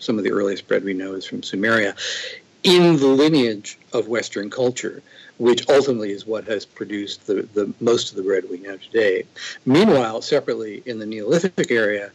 [0.00, 1.94] some of the earliest bread we know is from Sumeria.
[2.64, 5.02] In the lineage of Western culture,
[5.38, 9.24] which ultimately is what has produced the, the most of the bread we know today.
[9.66, 12.10] Meanwhile, separately in the Neolithic area,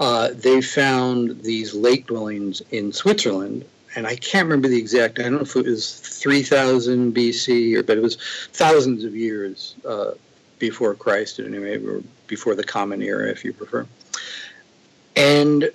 [0.00, 3.64] uh, they found these lake dwellings in Switzerland.
[3.96, 7.82] And I can't remember the exact, I don't know if it was 3000 BC, or,
[7.84, 8.16] but it was
[8.52, 10.12] thousands of years uh,
[10.58, 13.86] before Christ, anyway, or before the Common Era, if you prefer.
[15.14, 15.70] And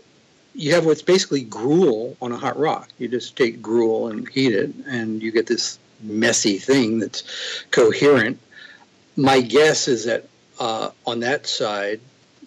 [0.53, 2.89] you have what's basically gruel on a hot rock.
[2.97, 7.23] You just take gruel and heat it, and you get this messy thing that's
[7.71, 8.39] coherent.
[9.15, 10.27] My guess is that
[10.59, 12.01] uh, on that side,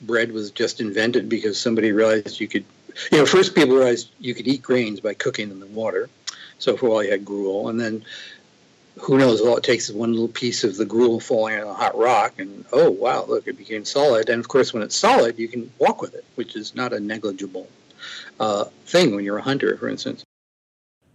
[0.06, 2.64] bread was just invented because somebody realized you could,
[3.10, 6.08] you know, first people realized you could eat grains by cooking them in water.
[6.58, 8.04] So for a while you had gruel, and then
[9.00, 9.40] who knows?
[9.40, 12.34] All it takes is one little piece of the gruel falling on a hot rock,
[12.38, 14.28] and oh wow, look, it became solid.
[14.28, 17.00] And of course, when it's solid, you can walk with it, which is not a
[17.00, 17.68] negligible
[18.38, 20.24] uh, thing when you're a hunter, for instance.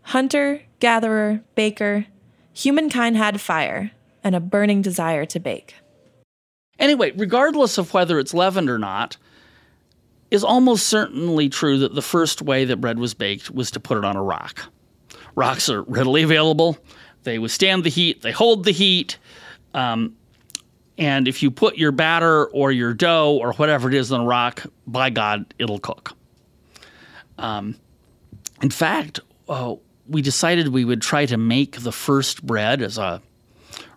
[0.02, 2.08] Hunter, gatherer, baker,
[2.54, 3.92] humankind had fire
[4.24, 5.76] and a burning desire to bake.
[6.80, 9.18] Anyway, regardless of whether it's leavened or not,
[10.30, 13.98] is almost certainly true that the first way that bread was baked was to put
[13.98, 14.66] it on a rock.
[15.36, 16.78] Rocks are readily available.
[17.24, 18.22] They withstand the heat.
[18.22, 19.18] They hold the heat.
[19.74, 20.16] Um,
[20.98, 24.26] and if you put your batter or your dough or whatever it is on a
[24.26, 26.16] rock, by God, it'll cook.
[27.38, 27.76] Um,
[28.62, 29.76] in fact, uh,
[30.08, 33.22] we decided we would try to make the first bread as a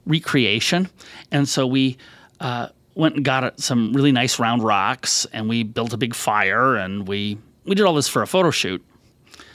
[0.06, 0.88] recreation.
[1.30, 1.96] And so we
[2.40, 6.76] uh, went and got some really nice round rocks and we built a big fire
[6.76, 8.84] and we, we did all this for a photo shoot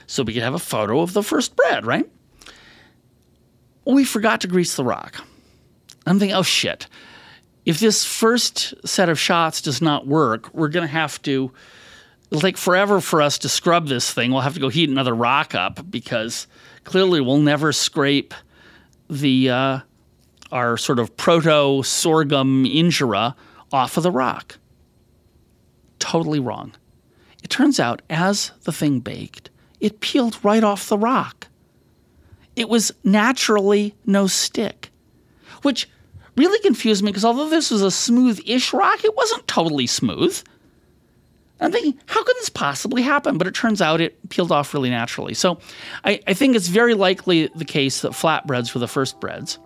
[0.08, 2.10] so we could have a photo of the first bread, right?
[3.86, 5.24] We forgot to grease the rock.
[6.06, 6.88] I'm thinking, oh shit.
[7.66, 11.52] If this first set of shots does not work, we're going to have to
[12.30, 14.32] it'll take forever for us to scrub this thing.
[14.32, 16.48] We'll have to go heat another rock up because
[16.84, 18.34] clearly we'll never scrape
[19.10, 19.80] the uh,
[20.52, 23.36] our sort of proto sorghum injera
[23.72, 24.58] off of the rock.
[26.00, 26.74] Totally wrong.
[27.44, 31.48] It turns out as the thing baked, it peeled right off the rock.
[32.56, 34.90] It was naturally no stick,
[35.62, 35.90] which
[36.38, 40.42] really confused me because although this was a smooth ish rock, it wasn't totally smooth.
[41.60, 43.38] I'm thinking, how could this possibly happen?
[43.38, 45.34] But it turns out it peeled off really naturally.
[45.34, 45.60] So
[46.04, 49.58] I, I think it's very likely the case that flatbreads were the first breads.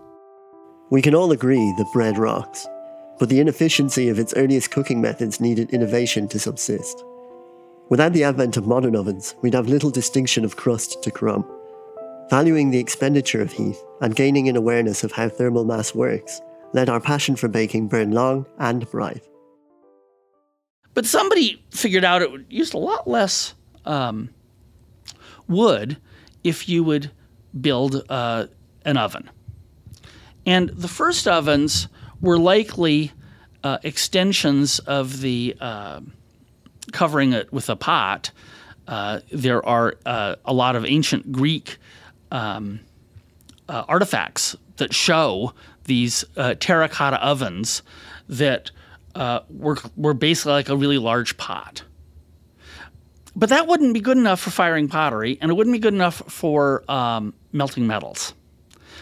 [0.91, 2.65] We can all agree that bread rocks,
[3.19, 7.04] but the inefficiency of its earliest cooking methods needed innovation to subsist.
[7.89, 11.45] Without the advent of modern ovens, we'd have little distinction of crust to crumb.
[12.32, 16.41] Valuing the expenditure of heat and gaining an awareness of how thermal mass works
[16.73, 19.28] led our passion for baking burn long and bright.
[20.95, 23.54] But somebody figured out it would use a lot less
[23.86, 24.30] um,
[25.47, 25.97] wood
[26.43, 27.12] if you would
[27.62, 28.47] build uh,
[28.86, 29.30] an oven.
[30.49, 31.89] And the first ovens
[32.21, 33.12] were likely
[33.63, 36.01] uh, extensions of the uh,
[36.91, 38.31] covering it with a pot.
[38.88, 41.77] Uh, there are uh, a lot of ancient Greek
[42.31, 42.79] um,
[43.67, 46.25] uh, artifacts that show these
[46.59, 47.83] terracotta ovens
[48.27, 48.71] that
[49.13, 51.83] uh, were, were basically like a really large pot.
[53.35, 56.23] But that wouldn't be good enough for firing pottery, and it wouldn't be good enough
[56.27, 58.33] for um, melting metals.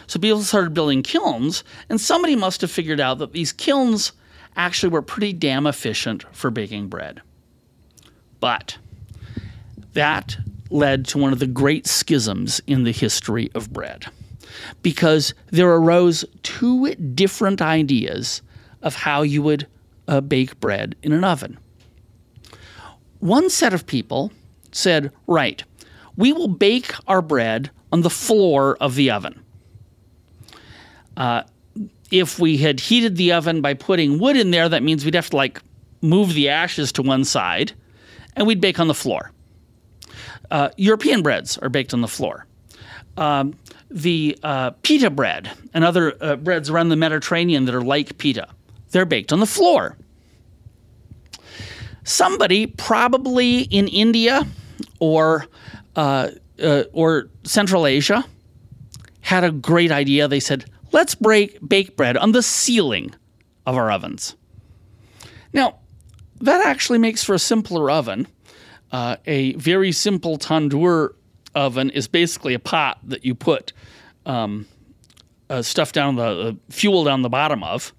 [0.07, 4.13] So people started building kilns, and somebody must have figured out that these kilns
[4.55, 7.21] actually were pretty damn efficient for baking bread.
[8.39, 8.77] But
[9.93, 10.37] that
[10.69, 14.05] led to one of the great schisms in the history of bread
[14.81, 18.41] because there arose two different ideas
[18.81, 19.67] of how you would
[20.07, 21.57] uh, bake bread in an oven.
[23.19, 24.31] One set of people
[24.71, 25.63] said, right,
[26.15, 29.43] we will bake our bread on the floor of the oven.
[32.09, 35.29] If we had heated the oven by putting wood in there, that means we'd have
[35.31, 35.61] to like
[36.01, 37.73] move the ashes to one side
[38.35, 39.31] and we'd bake on the floor.
[40.49, 42.45] Uh, European breads are baked on the floor.
[43.17, 43.55] Um,
[43.89, 48.47] the uh, pita bread and other uh, breads around the Mediterranean that are like pita
[48.91, 49.97] they're baked on the floor.
[52.03, 54.47] Somebody, probably in India
[54.99, 55.45] or
[55.95, 56.29] uh,
[56.61, 58.23] uh, or Central Asia,
[59.21, 60.27] had a great idea.
[60.27, 63.13] They said, "Let's break bake bread on the ceiling
[63.65, 64.35] of our ovens."
[65.53, 65.79] Now,
[66.41, 68.27] that actually makes for a simpler oven.
[68.91, 71.13] Uh, a very simple tandoor
[71.55, 73.73] oven is basically a pot that you put
[74.25, 74.65] um,
[75.49, 77.93] uh, stuff down the uh, fuel down the bottom of,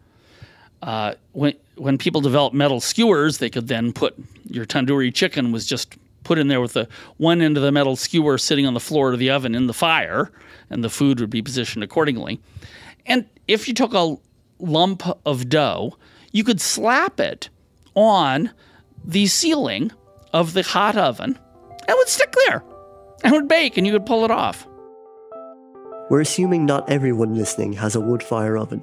[0.82, 4.14] uh, when when people developed metal skewers, they could then put
[4.48, 7.96] your tandoori chicken was just put in there with the one end of the metal
[7.96, 10.30] skewer sitting on the floor of the oven in the fire,
[10.70, 12.40] and the food would be positioned accordingly.
[13.08, 14.16] And if you took a
[14.60, 15.96] lump of dough,
[16.30, 17.48] you could slap it
[17.94, 18.50] on
[19.04, 19.90] the ceiling
[20.32, 21.38] of the hot oven,
[21.70, 22.62] and it would stick there
[23.24, 24.68] and would bake, and you could pull it off.
[26.10, 28.82] We're assuming not everyone listening has a wood fire oven.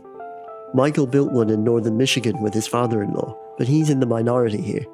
[0.73, 4.05] Michael built one in northern Michigan with his father in law, but he's in the
[4.05, 4.85] minority here.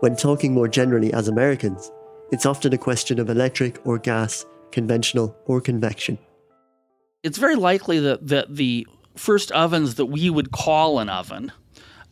[0.00, 1.90] When talking more generally as Americans,
[2.30, 6.18] it's often a question of electric or gas, conventional or convection.
[7.22, 11.52] It's very likely that, that the first ovens that we would call an oven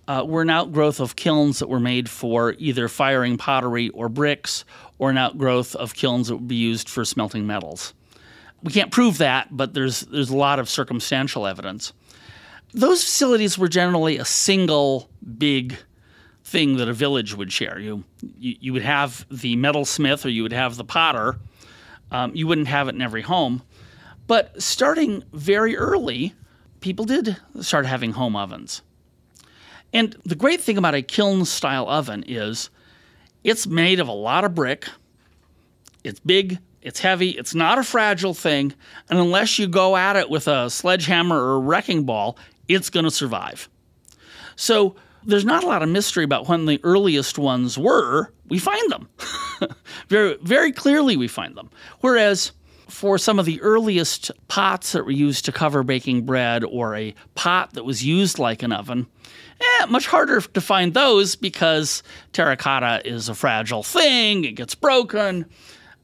[0.07, 4.65] uh, were an outgrowth of kilns that were made for either firing pottery or bricks,
[4.99, 7.95] or an outgrowth of kilns that would be used for smelting metals.
[8.63, 11.93] We can't prove that, but there's there's a lot of circumstantial evidence
[12.73, 15.77] those facilities were generally a single big
[16.45, 17.79] thing that a village would share.
[17.79, 18.05] You,
[18.39, 21.37] you, you would have the metalsmith or you would have the potter.
[22.11, 23.63] Um, you wouldn't have it in every home.
[24.29, 26.35] But starting very early,
[26.81, 28.83] people did start having home ovens.
[29.93, 32.69] And the great thing about a kiln style oven is
[33.43, 34.87] it's made of a lot of brick.
[36.05, 38.75] It's big, it's heavy, it's not a fragile thing,
[39.09, 43.05] and unless you go at it with a sledgehammer or a wrecking ball, it's going
[43.05, 43.69] to survive.
[44.57, 48.33] So there's not a lot of mystery about when the earliest ones were.
[48.49, 49.09] We find them.
[50.09, 51.71] very, very clearly, we find them.
[52.01, 52.53] Whereas
[52.89, 57.15] for some of the earliest pots that were used to cover baking bread or a
[57.35, 59.07] pot that was used like an oven,
[59.61, 65.47] eh, much harder to find those because terracotta is a fragile thing, it gets broken.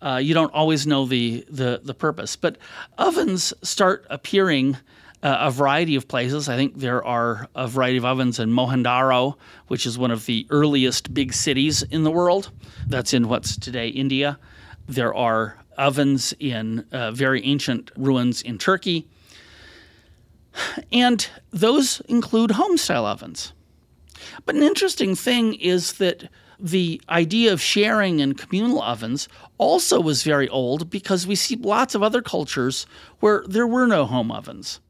[0.02, 2.36] Uh, you don't always know the, the, the purpose.
[2.36, 2.58] But
[2.98, 4.76] ovens start appearing
[5.22, 6.50] uh, a variety of places.
[6.50, 9.36] I think there are a variety of ovens in Mohenjo,
[9.68, 12.50] which is one of the earliest big cities in the world.
[12.86, 14.38] That's in what's today India.
[14.86, 19.08] There are ovens in uh, very ancient ruins in Turkey.
[20.92, 23.52] And those include home style ovens.
[24.44, 30.22] But an interesting thing is that the idea of sharing in communal ovens also was
[30.22, 32.86] very old because we see lots of other cultures
[33.20, 34.80] where there were no home ovens.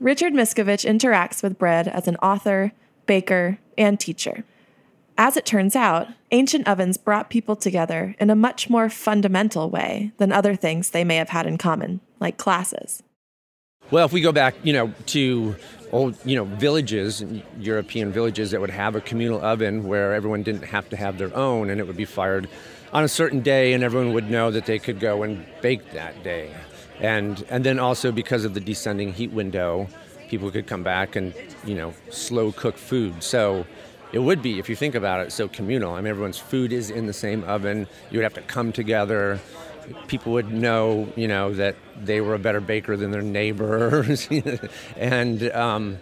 [0.00, 2.72] Richard Miscovich interacts with bread as an author,
[3.06, 4.44] baker, and teacher.
[5.16, 10.10] As it turns out, ancient ovens brought people together in a much more fundamental way
[10.16, 13.00] than other things they may have had in common, like classes.
[13.92, 15.54] Well, if we go back, you know, to
[15.92, 17.24] old, you know, villages,
[17.60, 21.34] European villages that would have a communal oven where everyone didn't have to have their
[21.36, 22.48] own and it would be fired
[22.92, 26.24] on a certain day and everyone would know that they could go and bake that
[26.24, 26.52] day.
[26.98, 29.86] And and then also because of the descending heat window,
[30.28, 31.34] people could come back and,
[31.64, 33.22] you know, slow cook food.
[33.22, 33.64] So
[34.14, 35.94] it would be, if you think about it, so communal.
[35.94, 37.88] I mean, everyone's food is in the same oven.
[38.10, 39.40] You would have to come together
[40.06, 44.28] people would know, you know, that they were a better baker than their neighbors,
[44.96, 45.98] and um,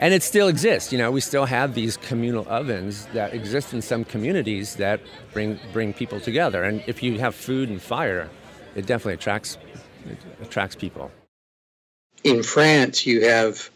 [0.00, 0.92] and it still exists.
[0.92, 5.00] You know, we still have these communal ovens that exist in some communities that
[5.32, 6.64] bring bring people together.
[6.64, 8.30] And if you have food and fire,
[8.74, 9.58] it definitely attracts
[10.08, 11.10] it attracts people.
[12.24, 13.70] In France, you have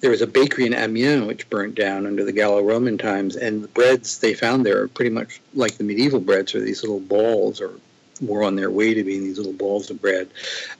[0.00, 3.68] there was a bakery in Amiens which burnt down under the Gallo-Roman times, and the
[3.68, 7.60] breads they found there are pretty much like the medieval breads, or these little balls,
[7.60, 7.72] or
[8.20, 10.28] were on their way to being these little balls of bread.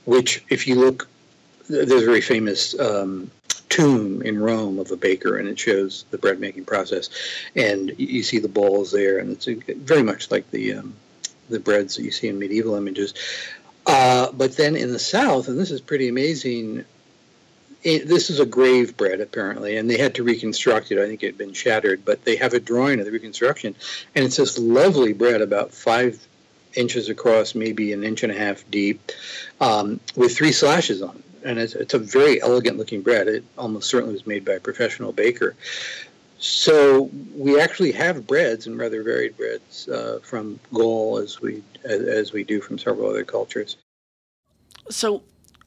[0.05, 1.09] Which, if you look,
[1.69, 3.31] there's a very famous um,
[3.69, 7.09] tomb in Rome of a baker, and it shows the bread making process,
[7.57, 10.95] and you see the balls there, and it's very much like the um,
[11.49, 13.15] the breads that you see in medieval images.
[13.87, 16.85] Uh, but then in the South, and this is pretty amazing,
[17.85, 20.99] it, this is a grave bread apparently, and they had to reconstruct it.
[20.99, 23.75] I think it had been shattered, but they have a drawing of the reconstruction,
[24.15, 26.27] and it's this lovely bread about five
[26.75, 29.13] inches across, maybe an inch and a half deep,
[29.61, 31.25] um, with three slashes on it.
[31.45, 33.29] And it's, it's a very elegant looking bread.
[33.29, 35.55] It almost certainly was made by a professional baker.
[36.39, 42.03] So we actually have breads and rather varied breads uh, from Gaul as we as,
[42.03, 43.77] as, we do from several other cultures.
[44.91, 45.23] So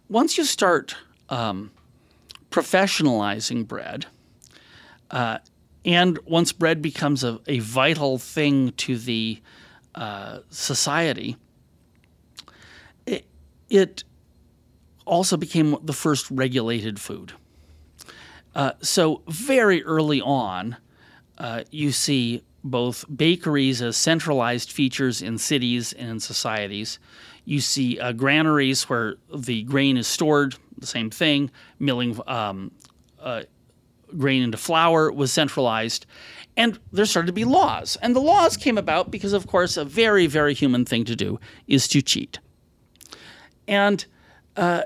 [0.09, 0.95] once you start
[1.29, 1.71] um,
[2.57, 4.07] professionalizing bread.
[5.11, 5.37] Uh,
[5.85, 9.39] and once bread becomes a, a vital thing to the
[9.93, 11.37] uh, society,
[13.05, 13.25] it,
[13.69, 14.03] it,
[15.05, 17.31] also became the first regulated food.
[18.53, 20.75] Uh, so, very early on,
[21.37, 26.99] uh, you see both bakeries as centralized features in cities and in societies.
[27.47, 31.49] You see uh, granaries where the grain is stored, the same thing.
[31.79, 32.71] Milling um,
[33.21, 33.43] uh,
[34.17, 36.05] grain into flour was centralized.
[36.57, 37.97] And there started to be laws.
[38.01, 41.39] And the laws came about because, of course, a very, very human thing to do
[41.67, 42.39] is to cheat.
[43.65, 44.05] And
[44.57, 44.81] uh,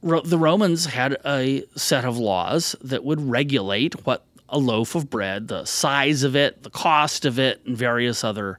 [0.00, 5.10] Ro- the Romans had a set of laws that would regulate what a loaf of
[5.10, 8.58] bread, the size of it, the cost of it, and various other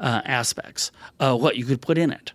[0.00, 2.33] uh, aspects, uh, what you could put in it.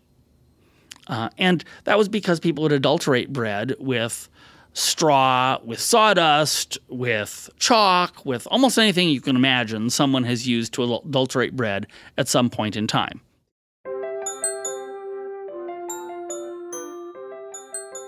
[1.09, 4.29] Uh, and that was because people would adulterate bread with
[4.73, 10.83] straw, with sawdust, with chalk, with almost anything you can imagine someone has used to
[10.83, 11.87] adulterate bread
[12.17, 13.21] at some point in time.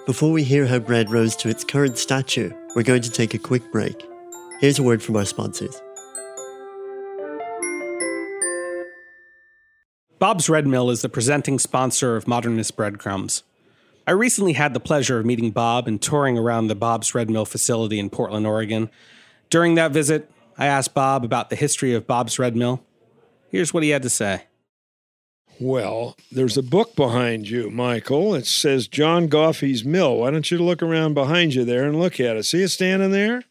[0.06, 3.38] Before we hear how bread rose to its current stature, we're going to take a
[3.38, 4.04] quick break.
[4.60, 5.82] Here's a word from our sponsors.
[10.22, 13.42] Bob's Red Mill is the presenting sponsor of Modernist Breadcrumbs.
[14.06, 17.44] I recently had the pleasure of meeting Bob and touring around the Bob's Red Mill
[17.44, 18.92] facility in Portland, Oregon.
[19.50, 22.84] During that visit, I asked Bob about the history of Bob's Red Mill.
[23.50, 24.44] Here's what he had to say.
[25.60, 28.36] Well, there's a book behind you, Michael.
[28.36, 30.18] It says John Goffey's Mill.
[30.18, 32.44] Why don't you look around behind you there and look at it?
[32.44, 33.42] See it standing there?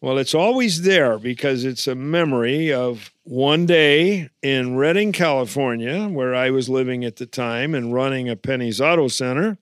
[0.00, 6.34] Well, it's always there because it's a memory of one day in Redding, California, where
[6.34, 9.56] I was living at the time and running a Penney's Auto Center.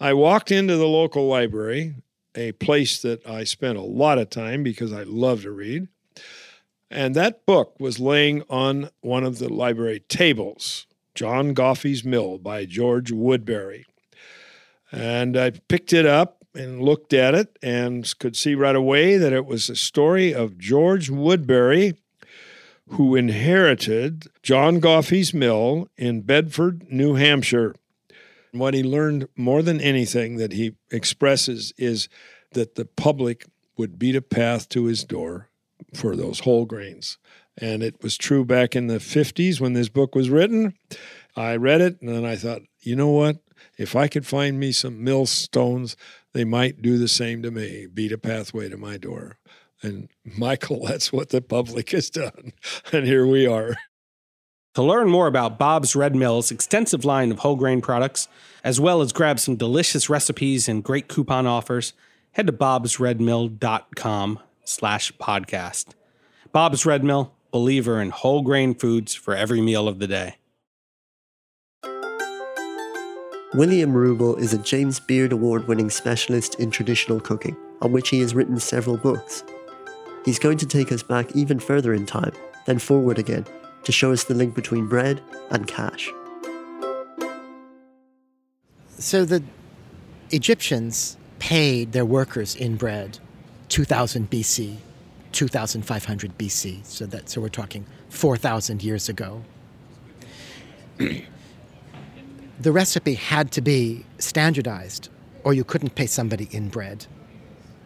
[0.00, 1.94] I walked into the local library,
[2.34, 5.86] a place that I spent a lot of time because I love to read.
[6.90, 12.64] And that book was laying on one of the library tables John Goffey's Mill by
[12.64, 13.86] George Woodbury.
[14.90, 19.32] And I picked it up and looked at it and could see right away that
[19.32, 21.94] it was a story of George Woodbury,
[22.90, 27.74] who inherited John Goffey's Mill in Bedford, New Hampshire.
[28.52, 32.08] What he learned more than anything that he expresses is
[32.52, 33.46] that the public
[33.78, 35.48] would beat a path to his door
[35.94, 37.18] for those whole grains.
[37.58, 40.74] And it was true back in the 50s when this book was written.
[41.36, 43.36] I read it and then I thought, you know what?
[43.78, 45.96] If I could find me some millstones,
[46.32, 49.38] they might do the same to me, beat a pathway to my door.
[49.82, 52.52] And Michael, that's what the public has done.
[52.92, 53.76] And here we are.
[54.74, 58.26] To learn more about Bob's Red Mill's extensive line of whole grain products,
[58.64, 61.92] as well as grab some delicious recipes and great coupon offers,
[62.32, 65.88] head to bobsredmill.com slash podcast.
[66.52, 70.36] Bob's Red Mill, believer in whole grain foods for every meal of the day.
[73.54, 78.20] William Rubel is a James Beard Award winning specialist in traditional cooking, on which he
[78.20, 79.44] has written several books.
[80.24, 82.32] He's going to take us back even further in time,
[82.64, 83.44] then forward again,
[83.84, 86.10] to show us the link between bread and cash.
[88.98, 89.42] So the
[90.30, 93.18] Egyptians paid their workers in bread
[93.68, 94.76] 2000 BC,
[95.32, 96.86] 2500 BC.
[96.86, 99.42] So that so we're talking 4000 years ago.
[102.60, 105.08] the recipe had to be standardized
[105.44, 107.06] or you couldn't pay somebody in bread.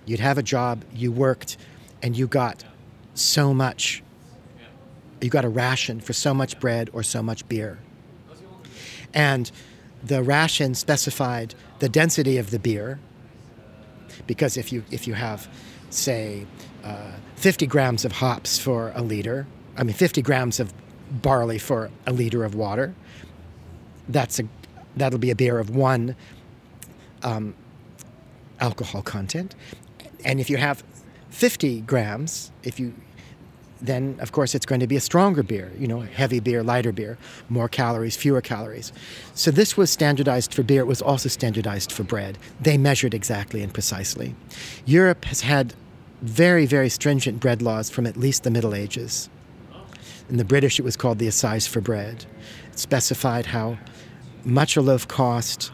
[0.05, 1.57] You'd have a job, you worked,
[2.03, 2.65] and you got
[3.15, 4.03] so much,
[5.21, 7.79] you got a ration for so much bread or so much beer.
[9.15, 9.51] And
[10.05, 13.01] the ration specified the density of the beer,
[14.27, 15.49] because if you, if you have,
[15.91, 16.47] say,
[16.85, 19.47] uh, 50 grams of hops for a liter,
[19.77, 20.73] I mean, 50 grams of
[21.11, 22.95] barley for a liter of water,
[24.09, 24.45] that's a,
[24.97, 26.17] that'll be a beer of one
[27.23, 27.55] um,
[28.61, 29.55] alcohol content.
[30.25, 30.83] And if you have
[31.31, 32.95] 50 grams, if you
[33.81, 36.93] then of course it's going to be a stronger beer, you know, heavy beer, lighter
[36.93, 38.93] beer, more calories, fewer calories.
[39.35, 42.39] So this was standardized for beer, it was also standardized for bread.
[42.61, 44.35] They measured exactly and precisely.
[44.87, 45.75] Europe has had
[46.23, 49.29] very, very stringent bread laws from at least the Middle Ages.
[50.29, 52.25] In the British, it was called the Assize for Bread.
[52.73, 53.79] It specified how
[54.47, 55.73] much a loaf cost,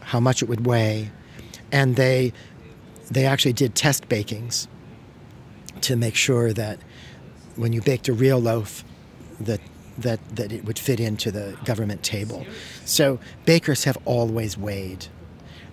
[0.00, 1.10] how much it would weigh,
[1.72, 2.32] and they
[3.10, 4.68] they actually did test bakings
[5.80, 6.78] to make sure that
[7.56, 8.84] when you baked a real loaf,
[9.40, 9.60] that
[9.98, 12.46] that that it would fit into the government table.
[12.84, 15.06] So bakers have always weighed.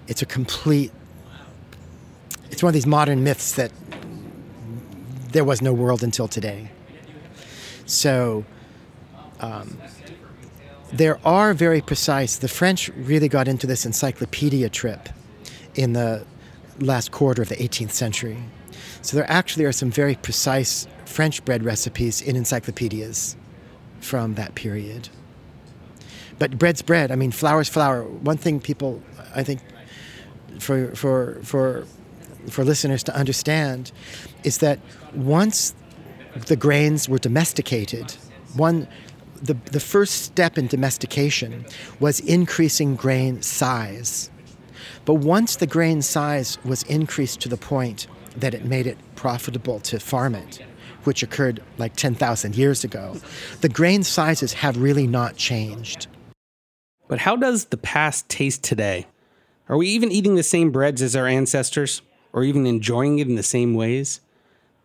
[0.08, 0.92] It's a complete.
[2.50, 3.72] It's one of these modern myths that
[5.32, 6.72] there was no world until today.
[7.86, 8.46] So.
[9.42, 9.80] Um,
[10.94, 12.38] there are very precise.
[12.38, 15.10] The French really got into this encyclopedia trip
[15.76, 16.26] in the
[16.80, 18.38] last quarter of the 18th century.
[19.02, 23.36] So there actually are some very precise French bread recipes in encyclopedias
[24.00, 25.10] from that period.
[26.40, 27.12] But bread's bread.
[27.12, 28.04] I mean, flour's flour.
[28.04, 29.02] One thing people,
[29.36, 29.62] I think,
[30.60, 31.86] for for for
[32.50, 33.92] for listeners to understand,
[34.44, 34.80] is that
[35.14, 35.76] once
[36.48, 38.16] the grains were domesticated,
[38.56, 38.88] one
[39.42, 41.66] the, the first step in domestication
[42.00, 44.30] was increasing grain size.
[45.06, 49.80] But once the grain size was increased to the point that it made it profitable
[49.82, 50.64] to farm it,
[51.04, 53.18] which occurred like 10,000 years ago,
[53.62, 56.08] the grain sizes have really not changed.
[57.08, 59.08] But how does the past taste today?
[59.68, 62.02] Are we even eating the same breads as our ancestors?
[62.34, 64.22] Or even enjoying it in the same ways?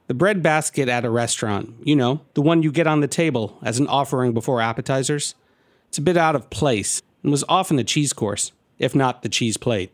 [0.07, 3.59] The bread basket at a restaurant, you know, the one you get on the table
[3.63, 5.35] as an offering before appetizers,
[5.89, 9.29] it's a bit out of place and was often a cheese course, if not the
[9.29, 9.91] cheese plate.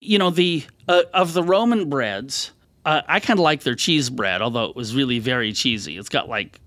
[0.00, 2.52] You know, the uh, of the Roman breads,
[2.84, 5.98] uh, I kind of like their cheese bread, although it was really very cheesy.
[5.98, 6.60] It's got like,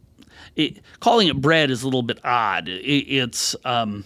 [0.57, 2.67] it, calling it bread is a little bit odd.
[2.67, 4.03] It, it's, um,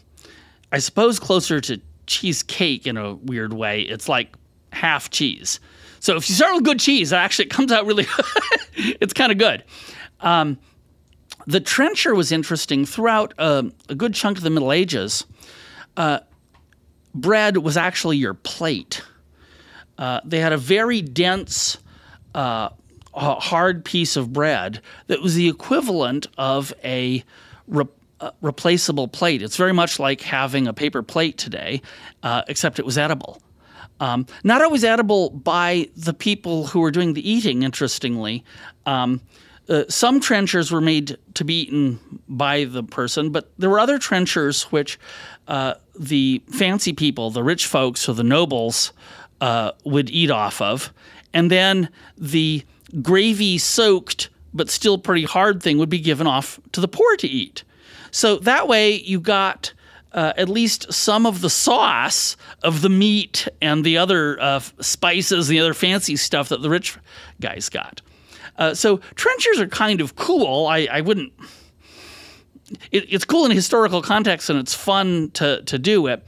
[0.72, 3.82] I suppose, closer to cheesecake in a weird way.
[3.82, 4.36] It's like
[4.72, 5.60] half cheese.
[6.00, 8.08] So if you start with good cheese, actually it comes out really,
[8.76, 9.64] it's kind of good.
[10.22, 10.60] Um,
[11.48, 15.26] the trencher was interesting throughout uh, a good chunk of the Middle Ages.
[15.98, 16.20] Uh,
[17.16, 19.02] bread was actually your plate.
[19.98, 21.78] Uh, they had a very dense
[22.36, 22.70] uh,
[23.14, 27.24] hard piece of bread that was the equivalent of a
[27.68, 27.86] re-
[28.22, 29.42] uh, replaceable plate.
[29.42, 31.82] It's very much like having a paper plate today,
[32.24, 33.42] uh, except it was edible.
[34.00, 38.44] Um, not always edible by the people who were doing the eating, interestingly.
[38.86, 39.22] Um,
[39.68, 44.00] uh, some trenchers were made to be eaten by the person, but there were other
[44.00, 45.00] trenchers which
[45.48, 48.94] uh, the fancy people, the rich folks or the nobles,
[49.42, 50.92] uh, would eat off of.
[51.34, 52.64] And then the
[53.02, 57.28] gravy soaked but still pretty hard thing would be given off to the poor to
[57.28, 57.64] eat.
[58.12, 59.74] So that way you got
[60.12, 65.48] uh, at least some of the sauce of the meat and the other uh, spices,
[65.48, 66.98] the other fancy stuff that the rich
[67.40, 68.02] guys got.
[68.58, 70.68] Uh, so trenchers are kind of cool.
[70.68, 71.32] I, I wouldn't.
[72.92, 76.24] It, it's cool in historical context and it's fun to to do it.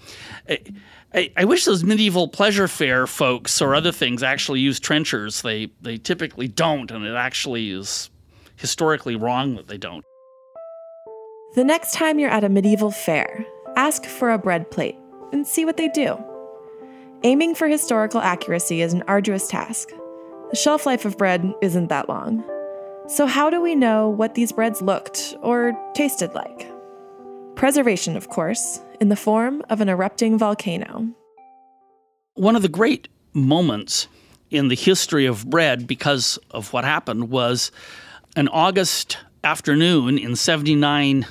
[1.14, 5.42] I, I, wish those medieval pleasure fair folks or other things actually use trenchers.
[5.42, 8.10] They they typically don't, and it actually is
[8.56, 10.06] historically wrong that they don't.
[11.56, 13.46] The next time you're at a medieval fair,
[13.76, 14.98] ask for a bread plate
[15.32, 16.18] and see what they do.
[17.24, 19.90] Aiming for historical accuracy is an arduous task.
[20.50, 22.44] The shelf life of bread isn't that long.
[23.08, 26.68] So, how do we know what these breads looked or tasted like?
[27.56, 31.08] Preservation, of course, in the form of an erupting volcano.
[32.36, 34.08] One of the great moments
[34.50, 37.72] in the history of bread because of what happened was
[38.36, 41.26] an August afternoon in 79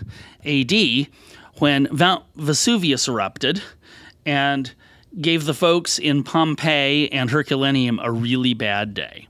[0.45, 0.72] AD
[1.61, 1.86] when
[2.36, 3.62] Vesuvius erupted
[4.24, 4.72] and
[5.20, 9.28] gave the folks in Pompeii and Herculaneum a really bad day.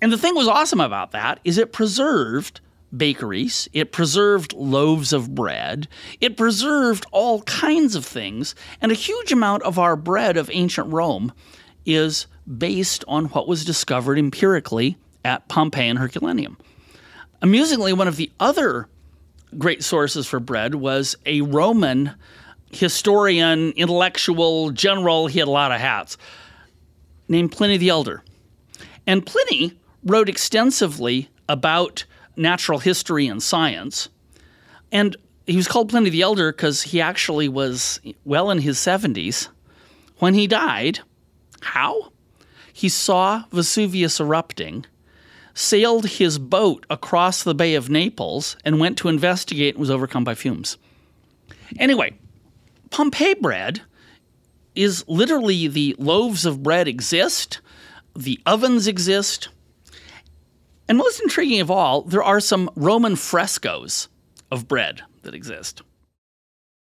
[0.00, 2.60] And the thing was awesome about that is it preserved
[2.96, 5.88] bakeries, it preserved loaves of bread,
[6.20, 10.92] it preserved all kinds of things, and a huge amount of our bread of ancient
[10.92, 11.32] Rome
[11.84, 12.26] is
[12.56, 16.56] based on what was discovered empirically at Pompeii and Herculaneum.
[17.42, 18.88] Amusingly, one of the other
[19.58, 22.14] great sources for bread was a Roman
[22.70, 26.16] historian, intellectual, general, he had a lot of hats,
[27.28, 28.22] named Pliny the Elder.
[29.06, 29.72] And Pliny
[30.04, 32.04] wrote extensively about
[32.36, 34.08] natural history and science.
[34.92, 35.16] And
[35.46, 39.48] he was called Pliny the Elder because he actually was well in his 70s
[40.18, 41.00] when he died.
[41.62, 42.12] How?
[42.72, 44.84] He saw Vesuvius erupting,
[45.56, 50.22] sailed his boat across the Bay of Naples, and went to investigate and was overcome
[50.22, 50.76] by fumes.
[51.78, 52.14] Anyway,
[52.90, 53.80] Pompeii bread
[54.74, 57.60] is literally the loaves of bread exist,
[58.14, 59.48] the ovens exist,
[60.88, 64.08] and most intriguing of all, there are some Roman frescoes
[64.52, 65.80] of bread that exist.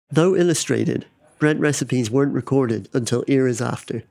[0.10, 1.06] Though illustrated,
[1.38, 4.04] bread recipes weren't recorded until eras after.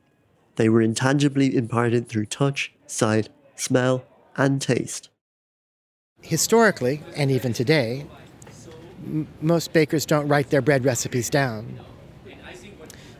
[0.54, 4.04] They were intangibly imparted through touch, sight, smell,
[4.36, 5.10] and taste.
[6.20, 8.06] Historically, and even today,
[9.04, 11.80] m- most bakers don't write their bread recipes down.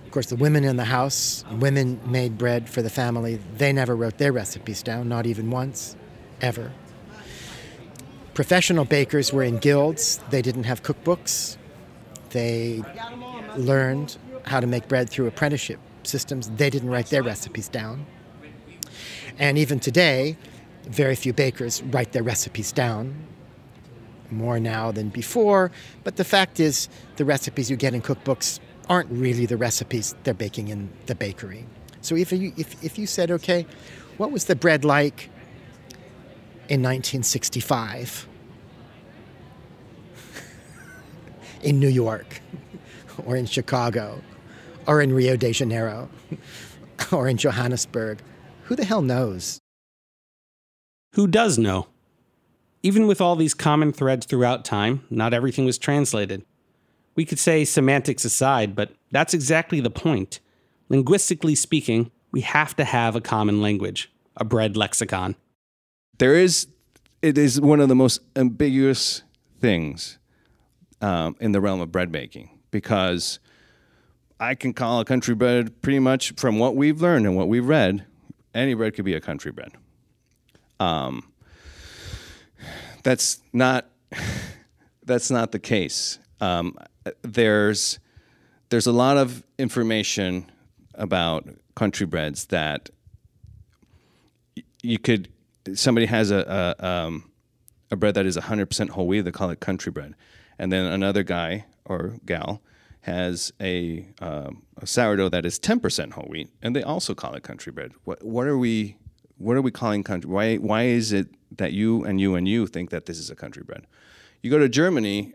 [0.05, 3.97] Of course, the women in the house, women made bread for the family, they never
[3.97, 5.97] wrote their recipes down, not even once
[6.41, 6.71] ever.
[8.35, 11.57] Professional bakers were in guilds, they didn't have cookbooks.
[12.31, 12.83] They
[13.57, 16.49] learned how to make bread through apprenticeship systems.
[16.51, 18.07] They didn't write their recipes down.
[19.39, 20.37] And even today,
[20.85, 23.14] very few bakers write their recipes down,
[24.30, 25.70] more now than before.
[26.05, 30.35] But the fact is, the recipes you get in cookbooks aren't really the recipes they're
[30.35, 31.66] baking in the bakery.
[32.01, 33.66] So if you, if, if you said, okay,
[34.16, 35.30] what was the bread like
[36.68, 38.28] in 1965
[41.62, 42.41] in New York
[43.26, 44.20] or in Chicago
[44.87, 46.09] or in Rio de Janeiro
[47.12, 48.20] or in Johannesburg.
[48.64, 49.62] Who the hell knows?
[51.13, 51.89] Who does know?
[52.83, 56.45] Even with all these common threads throughout time, not everything was translated.
[57.15, 60.41] We could say semantics aside, but that's exactly the point.
[60.89, 65.37] Linguistically speaking, we have to have a common language, a bread lexicon
[66.23, 66.69] there is
[67.21, 69.23] it is one of the most ambiguous
[69.61, 70.19] things
[71.01, 73.41] um, in the realm of bread making because
[74.39, 77.67] I can call a country bread pretty much from what we've learned and what we've
[77.67, 78.07] read.
[78.55, 79.73] Any bread could be a country bread.
[80.83, 81.33] Um,
[83.03, 83.89] that's not
[85.05, 86.18] that's not the case.
[86.41, 86.76] Um,
[87.22, 87.99] there's
[88.70, 90.51] there's a lot of information
[90.95, 92.91] about country breads that
[94.83, 95.28] you could
[95.74, 97.30] somebody has a a, um,
[97.91, 100.14] a bread that is 100% whole wheat, they call it country bread,
[100.59, 102.62] and then another guy or gal
[103.03, 107.43] has a, um, a sourdough that is 10% whole wheat, and they also call it
[107.43, 107.93] country bread.
[108.05, 108.97] What what are we
[109.43, 110.30] what are we calling country?
[110.30, 113.34] Why why is it that you and you and you think that this is a
[113.34, 113.86] country bread?
[114.43, 115.34] You go to Germany,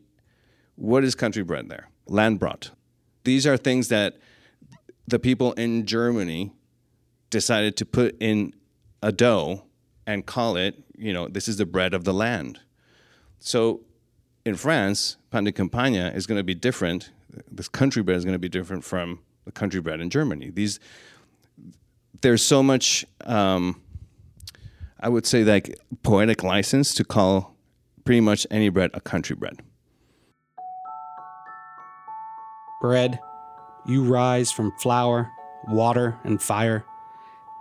[0.76, 1.89] what is country bread there?
[2.10, 2.72] Landbrot.
[3.24, 4.18] These are things that
[5.08, 6.51] the people in Germany
[7.30, 8.53] decided to put in
[9.01, 9.64] a dough
[10.05, 12.60] and call it, you know, this is the bread of the land.
[13.39, 13.82] So
[14.45, 17.12] in France, pain de campagne is going to be different.
[17.51, 20.49] This country bread is going to be different from the country bread in Germany.
[20.49, 20.80] These,
[22.22, 23.82] there's so much, um,
[25.00, 27.56] I would say, like poetic license to call
[28.04, 29.62] pretty much any bread a country bread.
[32.82, 33.20] Bread,
[33.86, 35.32] you rise from flour,
[35.68, 36.86] water, and fire.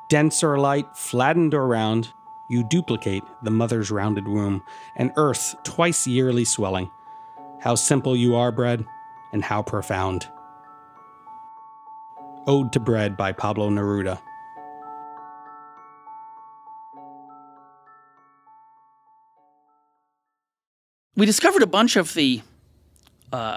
[0.08, 2.12] Dense or light, flattened or round,
[2.48, 4.62] you duplicate the mother's rounded womb,
[4.96, 6.90] and earth twice yearly swelling.
[7.60, 8.86] How simple you are, bread,
[9.32, 10.28] and how profound.
[12.46, 14.20] Ode to Bread by Pablo Neruda.
[21.16, 22.42] We discovered a bunch of the
[23.32, 23.56] uh,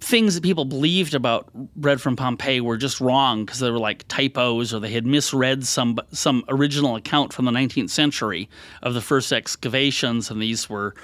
[0.00, 4.06] things that people believed about bread from Pompeii were just wrong because they were like
[4.08, 8.48] typos or they had misread some some original account from the 19th century
[8.82, 10.94] of the first excavations, and these were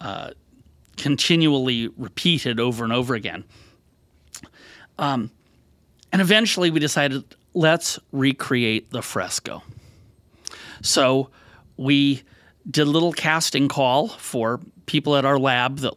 [0.00, 0.30] uh,
[0.96, 3.44] continually repeated over and over again.
[4.98, 5.30] Um,
[6.12, 7.22] and eventually, we decided
[7.54, 9.62] let's recreate the fresco.
[10.82, 11.30] So
[11.76, 12.22] we
[12.70, 15.94] did a little casting call for people at our lab that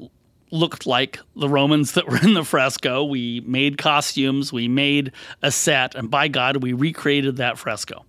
[0.51, 3.03] looked like the Romans that were in the fresco.
[3.03, 5.11] We made costumes, we made
[5.41, 8.05] a set, and by God, we recreated that fresco.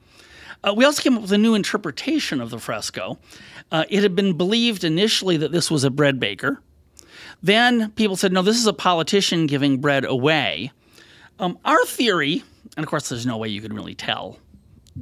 [0.65, 3.19] Uh, we also came up with a new interpretation of the fresco.
[3.71, 6.61] Uh, it had been believed initially that this was a bread baker.
[7.43, 10.71] Then people said, no, this is a politician giving bread away.
[11.39, 12.45] Um, our theory,
[12.77, 14.39] and of course, there's no way you can really tell.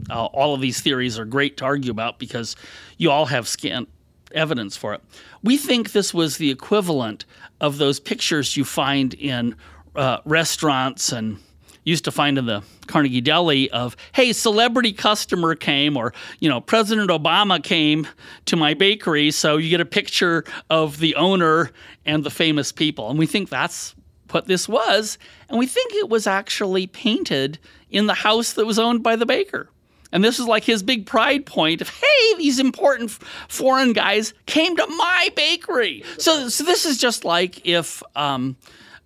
[0.09, 2.57] Uh, all of these theories are great to argue about because
[2.97, 3.89] you all have scant
[4.33, 5.03] evidence for it.
[5.43, 7.25] We think this was the equivalent
[7.61, 9.57] of those pictures you find in
[9.97, 11.39] uh, restaurants and
[11.85, 16.61] used to find in the Carnegie Deli of, hey, celebrity customer came, or, you know,
[16.61, 18.07] President Obama came
[18.47, 19.31] to my bakery.
[19.31, 21.71] So you get a picture of the owner
[22.05, 23.11] and the famous people.
[23.11, 23.95] And we think that's
[24.31, 25.19] what this was.
[25.49, 27.59] And we think it was actually painted
[27.91, 29.69] in the house that was owned by the baker.
[30.13, 33.11] And this is like his big pride point of, hey, these important
[33.49, 36.05] foreign guys came to my bakery.
[36.19, 38.57] So, so this is just like if um,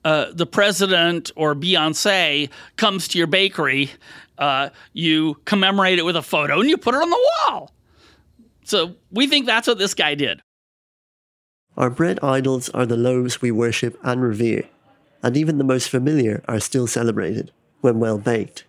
[0.05, 3.91] uh, the president or Beyonce comes to your bakery,
[4.39, 7.73] uh, you commemorate it with a photo and you put it on the wall.
[8.65, 10.41] So we think that's what this guy did.
[11.77, 14.69] Our bread idols are the loaves we worship and revere,
[15.23, 17.51] and even the most familiar are still celebrated
[17.81, 18.65] when well baked.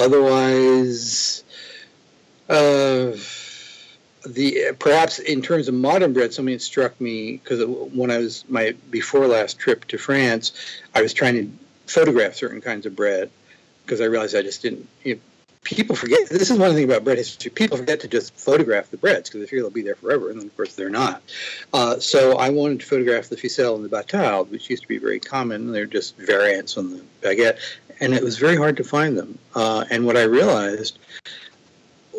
[0.00, 1.44] Otherwise,
[2.48, 3.12] uh,
[4.26, 8.44] the perhaps in terms of modern bread, something that struck me because when I was
[8.48, 10.52] my before last trip to France,
[10.94, 11.50] I was trying to
[11.86, 13.30] photograph certain kinds of bread
[13.84, 14.88] because I realized I just didn't.
[15.04, 15.20] You know,
[15.64, 16.30] people forget.
[16.30, 17.50] This is one thing about bread history.
[17.50, 20.40] People forget to just photograph the breads because they figure they'll be there forever, and
[20.40, 21.22] then of course they're not.
[21.74, 24.98] Uh, so I wanted to photograph the ficelle and the batarde, which used to be
[24.98, 25.72] very common.
[25.72, 27.58] They're just variants on the baguette,
[28.00, 29.38] and it was very hard to find them.
[29.54, 30.98] Uh, and what I realized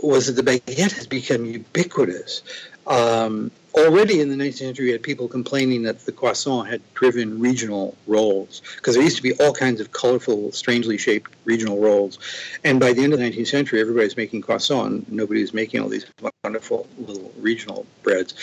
[0.03, 2.41] was that the baguette has become ubiquitous.
[2.87, 7.39] Um, already in the 19th century, you had people complaining that the croissant had driven
[7.39, 12.17] regional rolls because there used to be all kinds of colorful, strangely shaped regional rolls.
[12.63, 15.11] And by the end of the 19th century, everybody's making croissant.
[15.11, 16.05] Nobody was making all these
[16.43, 18.33] wonderful little regional breads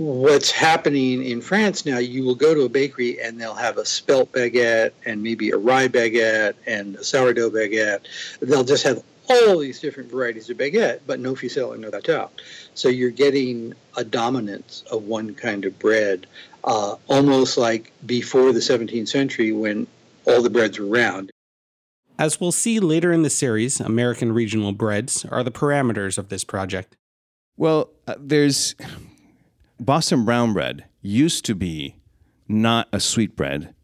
[0.00, 3.84] what's happening in France now, you will go to a bakery and they'll have a
[3.84, 8.00] spelt baguette and maybe a rye baguette and a sourdough baguette.
[8.40, 12.30] They'll just have all these different varieties of baguette, but no ficelle and no baguette.
[12.74, 16.26] So you're getting a dominance of one kind of bread,
[16.64, 19.86] uh, almost like before the 17th century when
[20.24, 21.30] all the breads were round.
[22.18, 26.44] As we'll see later in the series, American regional breads are the parameters of this
[26.44, 26.96] project.
[27.58, 28.74] Well, uh, there's
[29.80, 31.96] Boston brown bread used to be
[32.46, 33.74] not a sweet bread.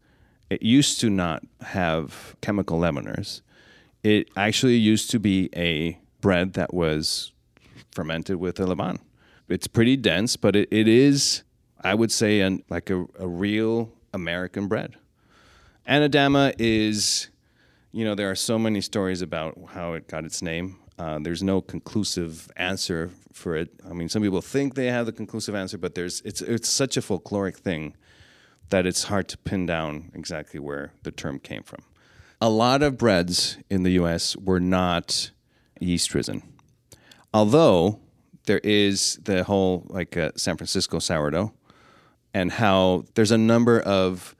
[0.47, 3.41] It used to not have chemical leaveners.
[4.03, 7.31] It actually used to be a bread that was
[7.91, 8.99] fermented with a levain.
[9.49, 11.41] It's pretty dense, but it, it is,
[11.81, 14.97] I would say, an, like a, a real American bread.
[15.89, 17.29] Anadama is,
[17.91, 20.77] you know, there are so many stories about how it got its name.
[20.97, 23.69] Uh, there's no conclusive answer for it.
[23.87, 26.97] I mean, some people think they have the conclusive answer, but there's it's it's such
[26.97, 27.95] a folkloric thing
[28.69, 31.83] that it's hard to pin down exactly where the term came from.
[32.41, 34.35] A lot of breads in the U.S.
[34.35, 35.31] were not
[35.79, 36.43] yeast risen.
[37.33, 37.99] Although
[38.45, 41.53] there is the whole like uh, San Francisco sourdough,
[42.33, 44.35] and how there's a number of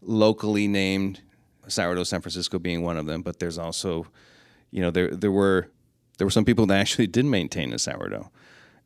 [0.00, 1.20] locally named
[1.68, 4.06] sourdough, San Francisco being one of them, but there's also,
[4.72, 5.70] you know, there there were
[6.18, 8.30] there were some people that actually did maintain a sourdough,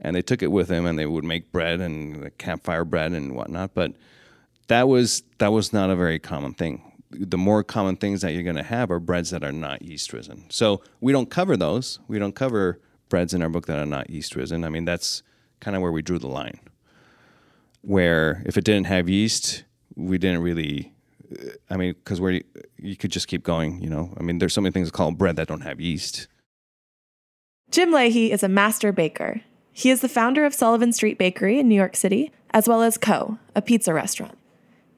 [0.01, 3.13] and they took it with them, and they would make bread and the campfire bread
[3.13, 3.75] and whatnot.
[3.75, 3.93] But
[4.69, 6.83] that was that was not a very common thing.
[7.11, 10.13] The more common things that you're going to have are breads that are not yeast
[10.13, 10.45] risen.
[10.51, 12.01] So we don't cover those.
[12.09, 14.65] We don't cover breads in our book that are not yeast risen.
[14.65, 15.23] I mean, that's
[15.61, 16.59] kind of where we drew the line.
[17.83, 19.65] Where if it didn't have yeast,
[19.95, 20.93] we didn't really.
[21.71, 22.45] I mean, because where you,
[22.79, 24.15] you could just keep going, you know.
[24.19, 26.29] I mean, there's so many things called bread that don't have yeast.
[27.71, 29.43] Jim Lahey is a master baker.
[29.73, 32.97] He is the founder of Sullivan Street Bakery in New York City, as well as
[32.97, 34.39] Co., a pizza restaurant.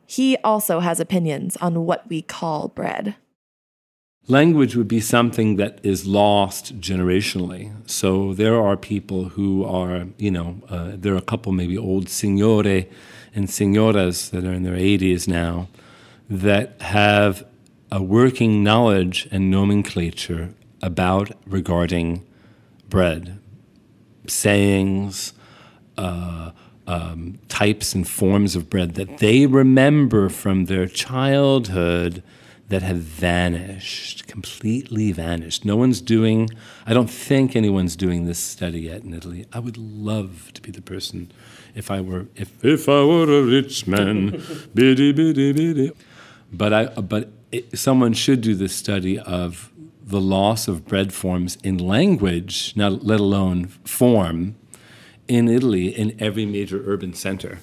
[0.07, 3.16] He also has opinions on what we call bread.
[4.29, 7.73] Language would be something that is lost generationally.
[7.89, 12.09] So there are people who are, you know, uh, there are a couple maybe old
[12.11, 12.87] signore
[13.35, 15.69] and signoras that are in their 80s now
[16.29, 17.47] that have
[17.91, 22.25] a working knowledge and nomenclature about regarding
[22.89, 23.39] bread,
[24.26, 25.32] sayings,
[25.97, 26.53] uh,
[26.86, 32.22] um, types and forms of bread that they remember from their childhood
[32.68, 35.64] that have vanished, completely vanished.
[35.64, 36.51] No one's doing,
[36.86, 39.47] I don't think anyone's doing this study yet in Italy.
[39.53, 41.32] I would love to be the person
[41.74, 44.43] if I were, if, if I were a rich man,
[44.74, 45.93] biddy, biddy, biddy.
[46.53, 49.70] But, I, but it, someone should do this study of
[50.09, 54.57] the loss of bread forms in language, not let alone form,
[55.29, 57.59] in Italy in every major urban center.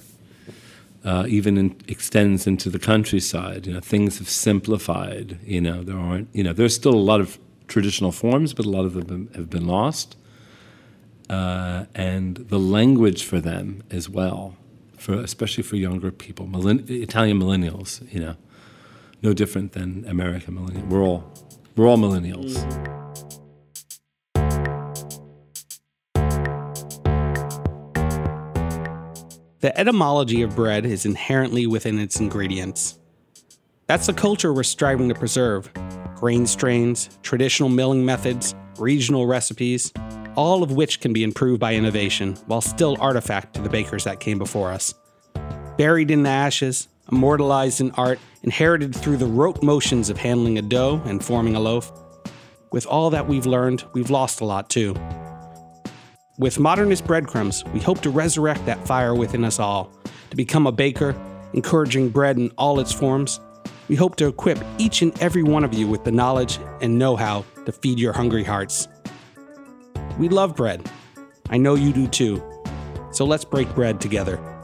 [1.04, 3.66] Uh, even in, extends into the countryside.
[3.66, 5.38] You know, things have simplified.
[5.44, 6.28] You know, there aren't.
[6.32, 7.38] You know, there's still a lot of
[7.68, 10.16] traditional forms, but a lot of them have been lost,
[11.30, 14.56] uh, and the language for them as well,
[14.96, 18.12] for especially for younger people, Millenn- Italian millennials.
[18.12, 18.36] You know,
[19.22, 20.88] no different than American millennials.
[20.88, 21.32] We're all
[21.76, 22.54] we're all millennials.
[22.54, 22.86] Mm.
[29.66, 33.00] The etymology of bread is inherently within its ingredients.
[33.88, 35.72] That's the culture we're striving to preserve
[36.14, 39.92] grain strains, traditional milling methods, regional recipes,
[40.36, 44.20] all of which can be improved by innovation while still artifact to the bakers that
[44.20, 44.94] came before us.
[45.76, 50.62] Buried in the ashes, immortalized in art, inherited through the rote motions of handling a
[50.62, 51.92] dough and forming a loaf.
[52.72, 54.94] With all that we've learned, we've lost a lot too.
[56.38, 59.90] With modernist breadcrumbs, we hope to resurrect that fire within us all,
[60.30, 61.14] to become a baker,
[61.54, 63.40] encouraging bread in all its forms.
[63.88, 67.16] We hope to equip each and every one of you with the knowledge and know
[67.16, 68.88] how to feed your hungry hearts.
[70.18, 70.90] We love bread.
[71.48, 72.42] I know you do too.
[73.12, 74.55] So let's break bread together.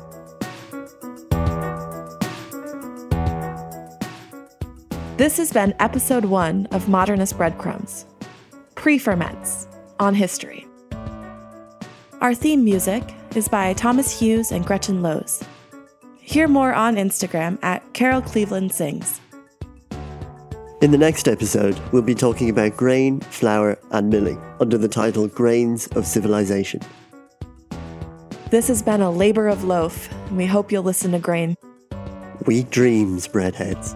[5.18, 8.06] This has been episode one of Modernist Breadcrumbs
[8.76, 9.68] Pre Ferments
[10.00, 10.66] on History.
[12.22, 15.44] Our theme music is by Thomas Hughes and Gretchen Lowe's.
[16.16, 19.20] Hear more on Instagram at Carol Cleveland Sings.
[20.80, 25.28] In the next episode, we'll be talking about grain, flour, and milling under the title
[25.28, 26.80] Grains of Civilization.
[28.48, 31.54] This has been a labor of loaf, and we hope you'll listen to Grain.
[32.46, 33.94] Weak dreams, breadheads.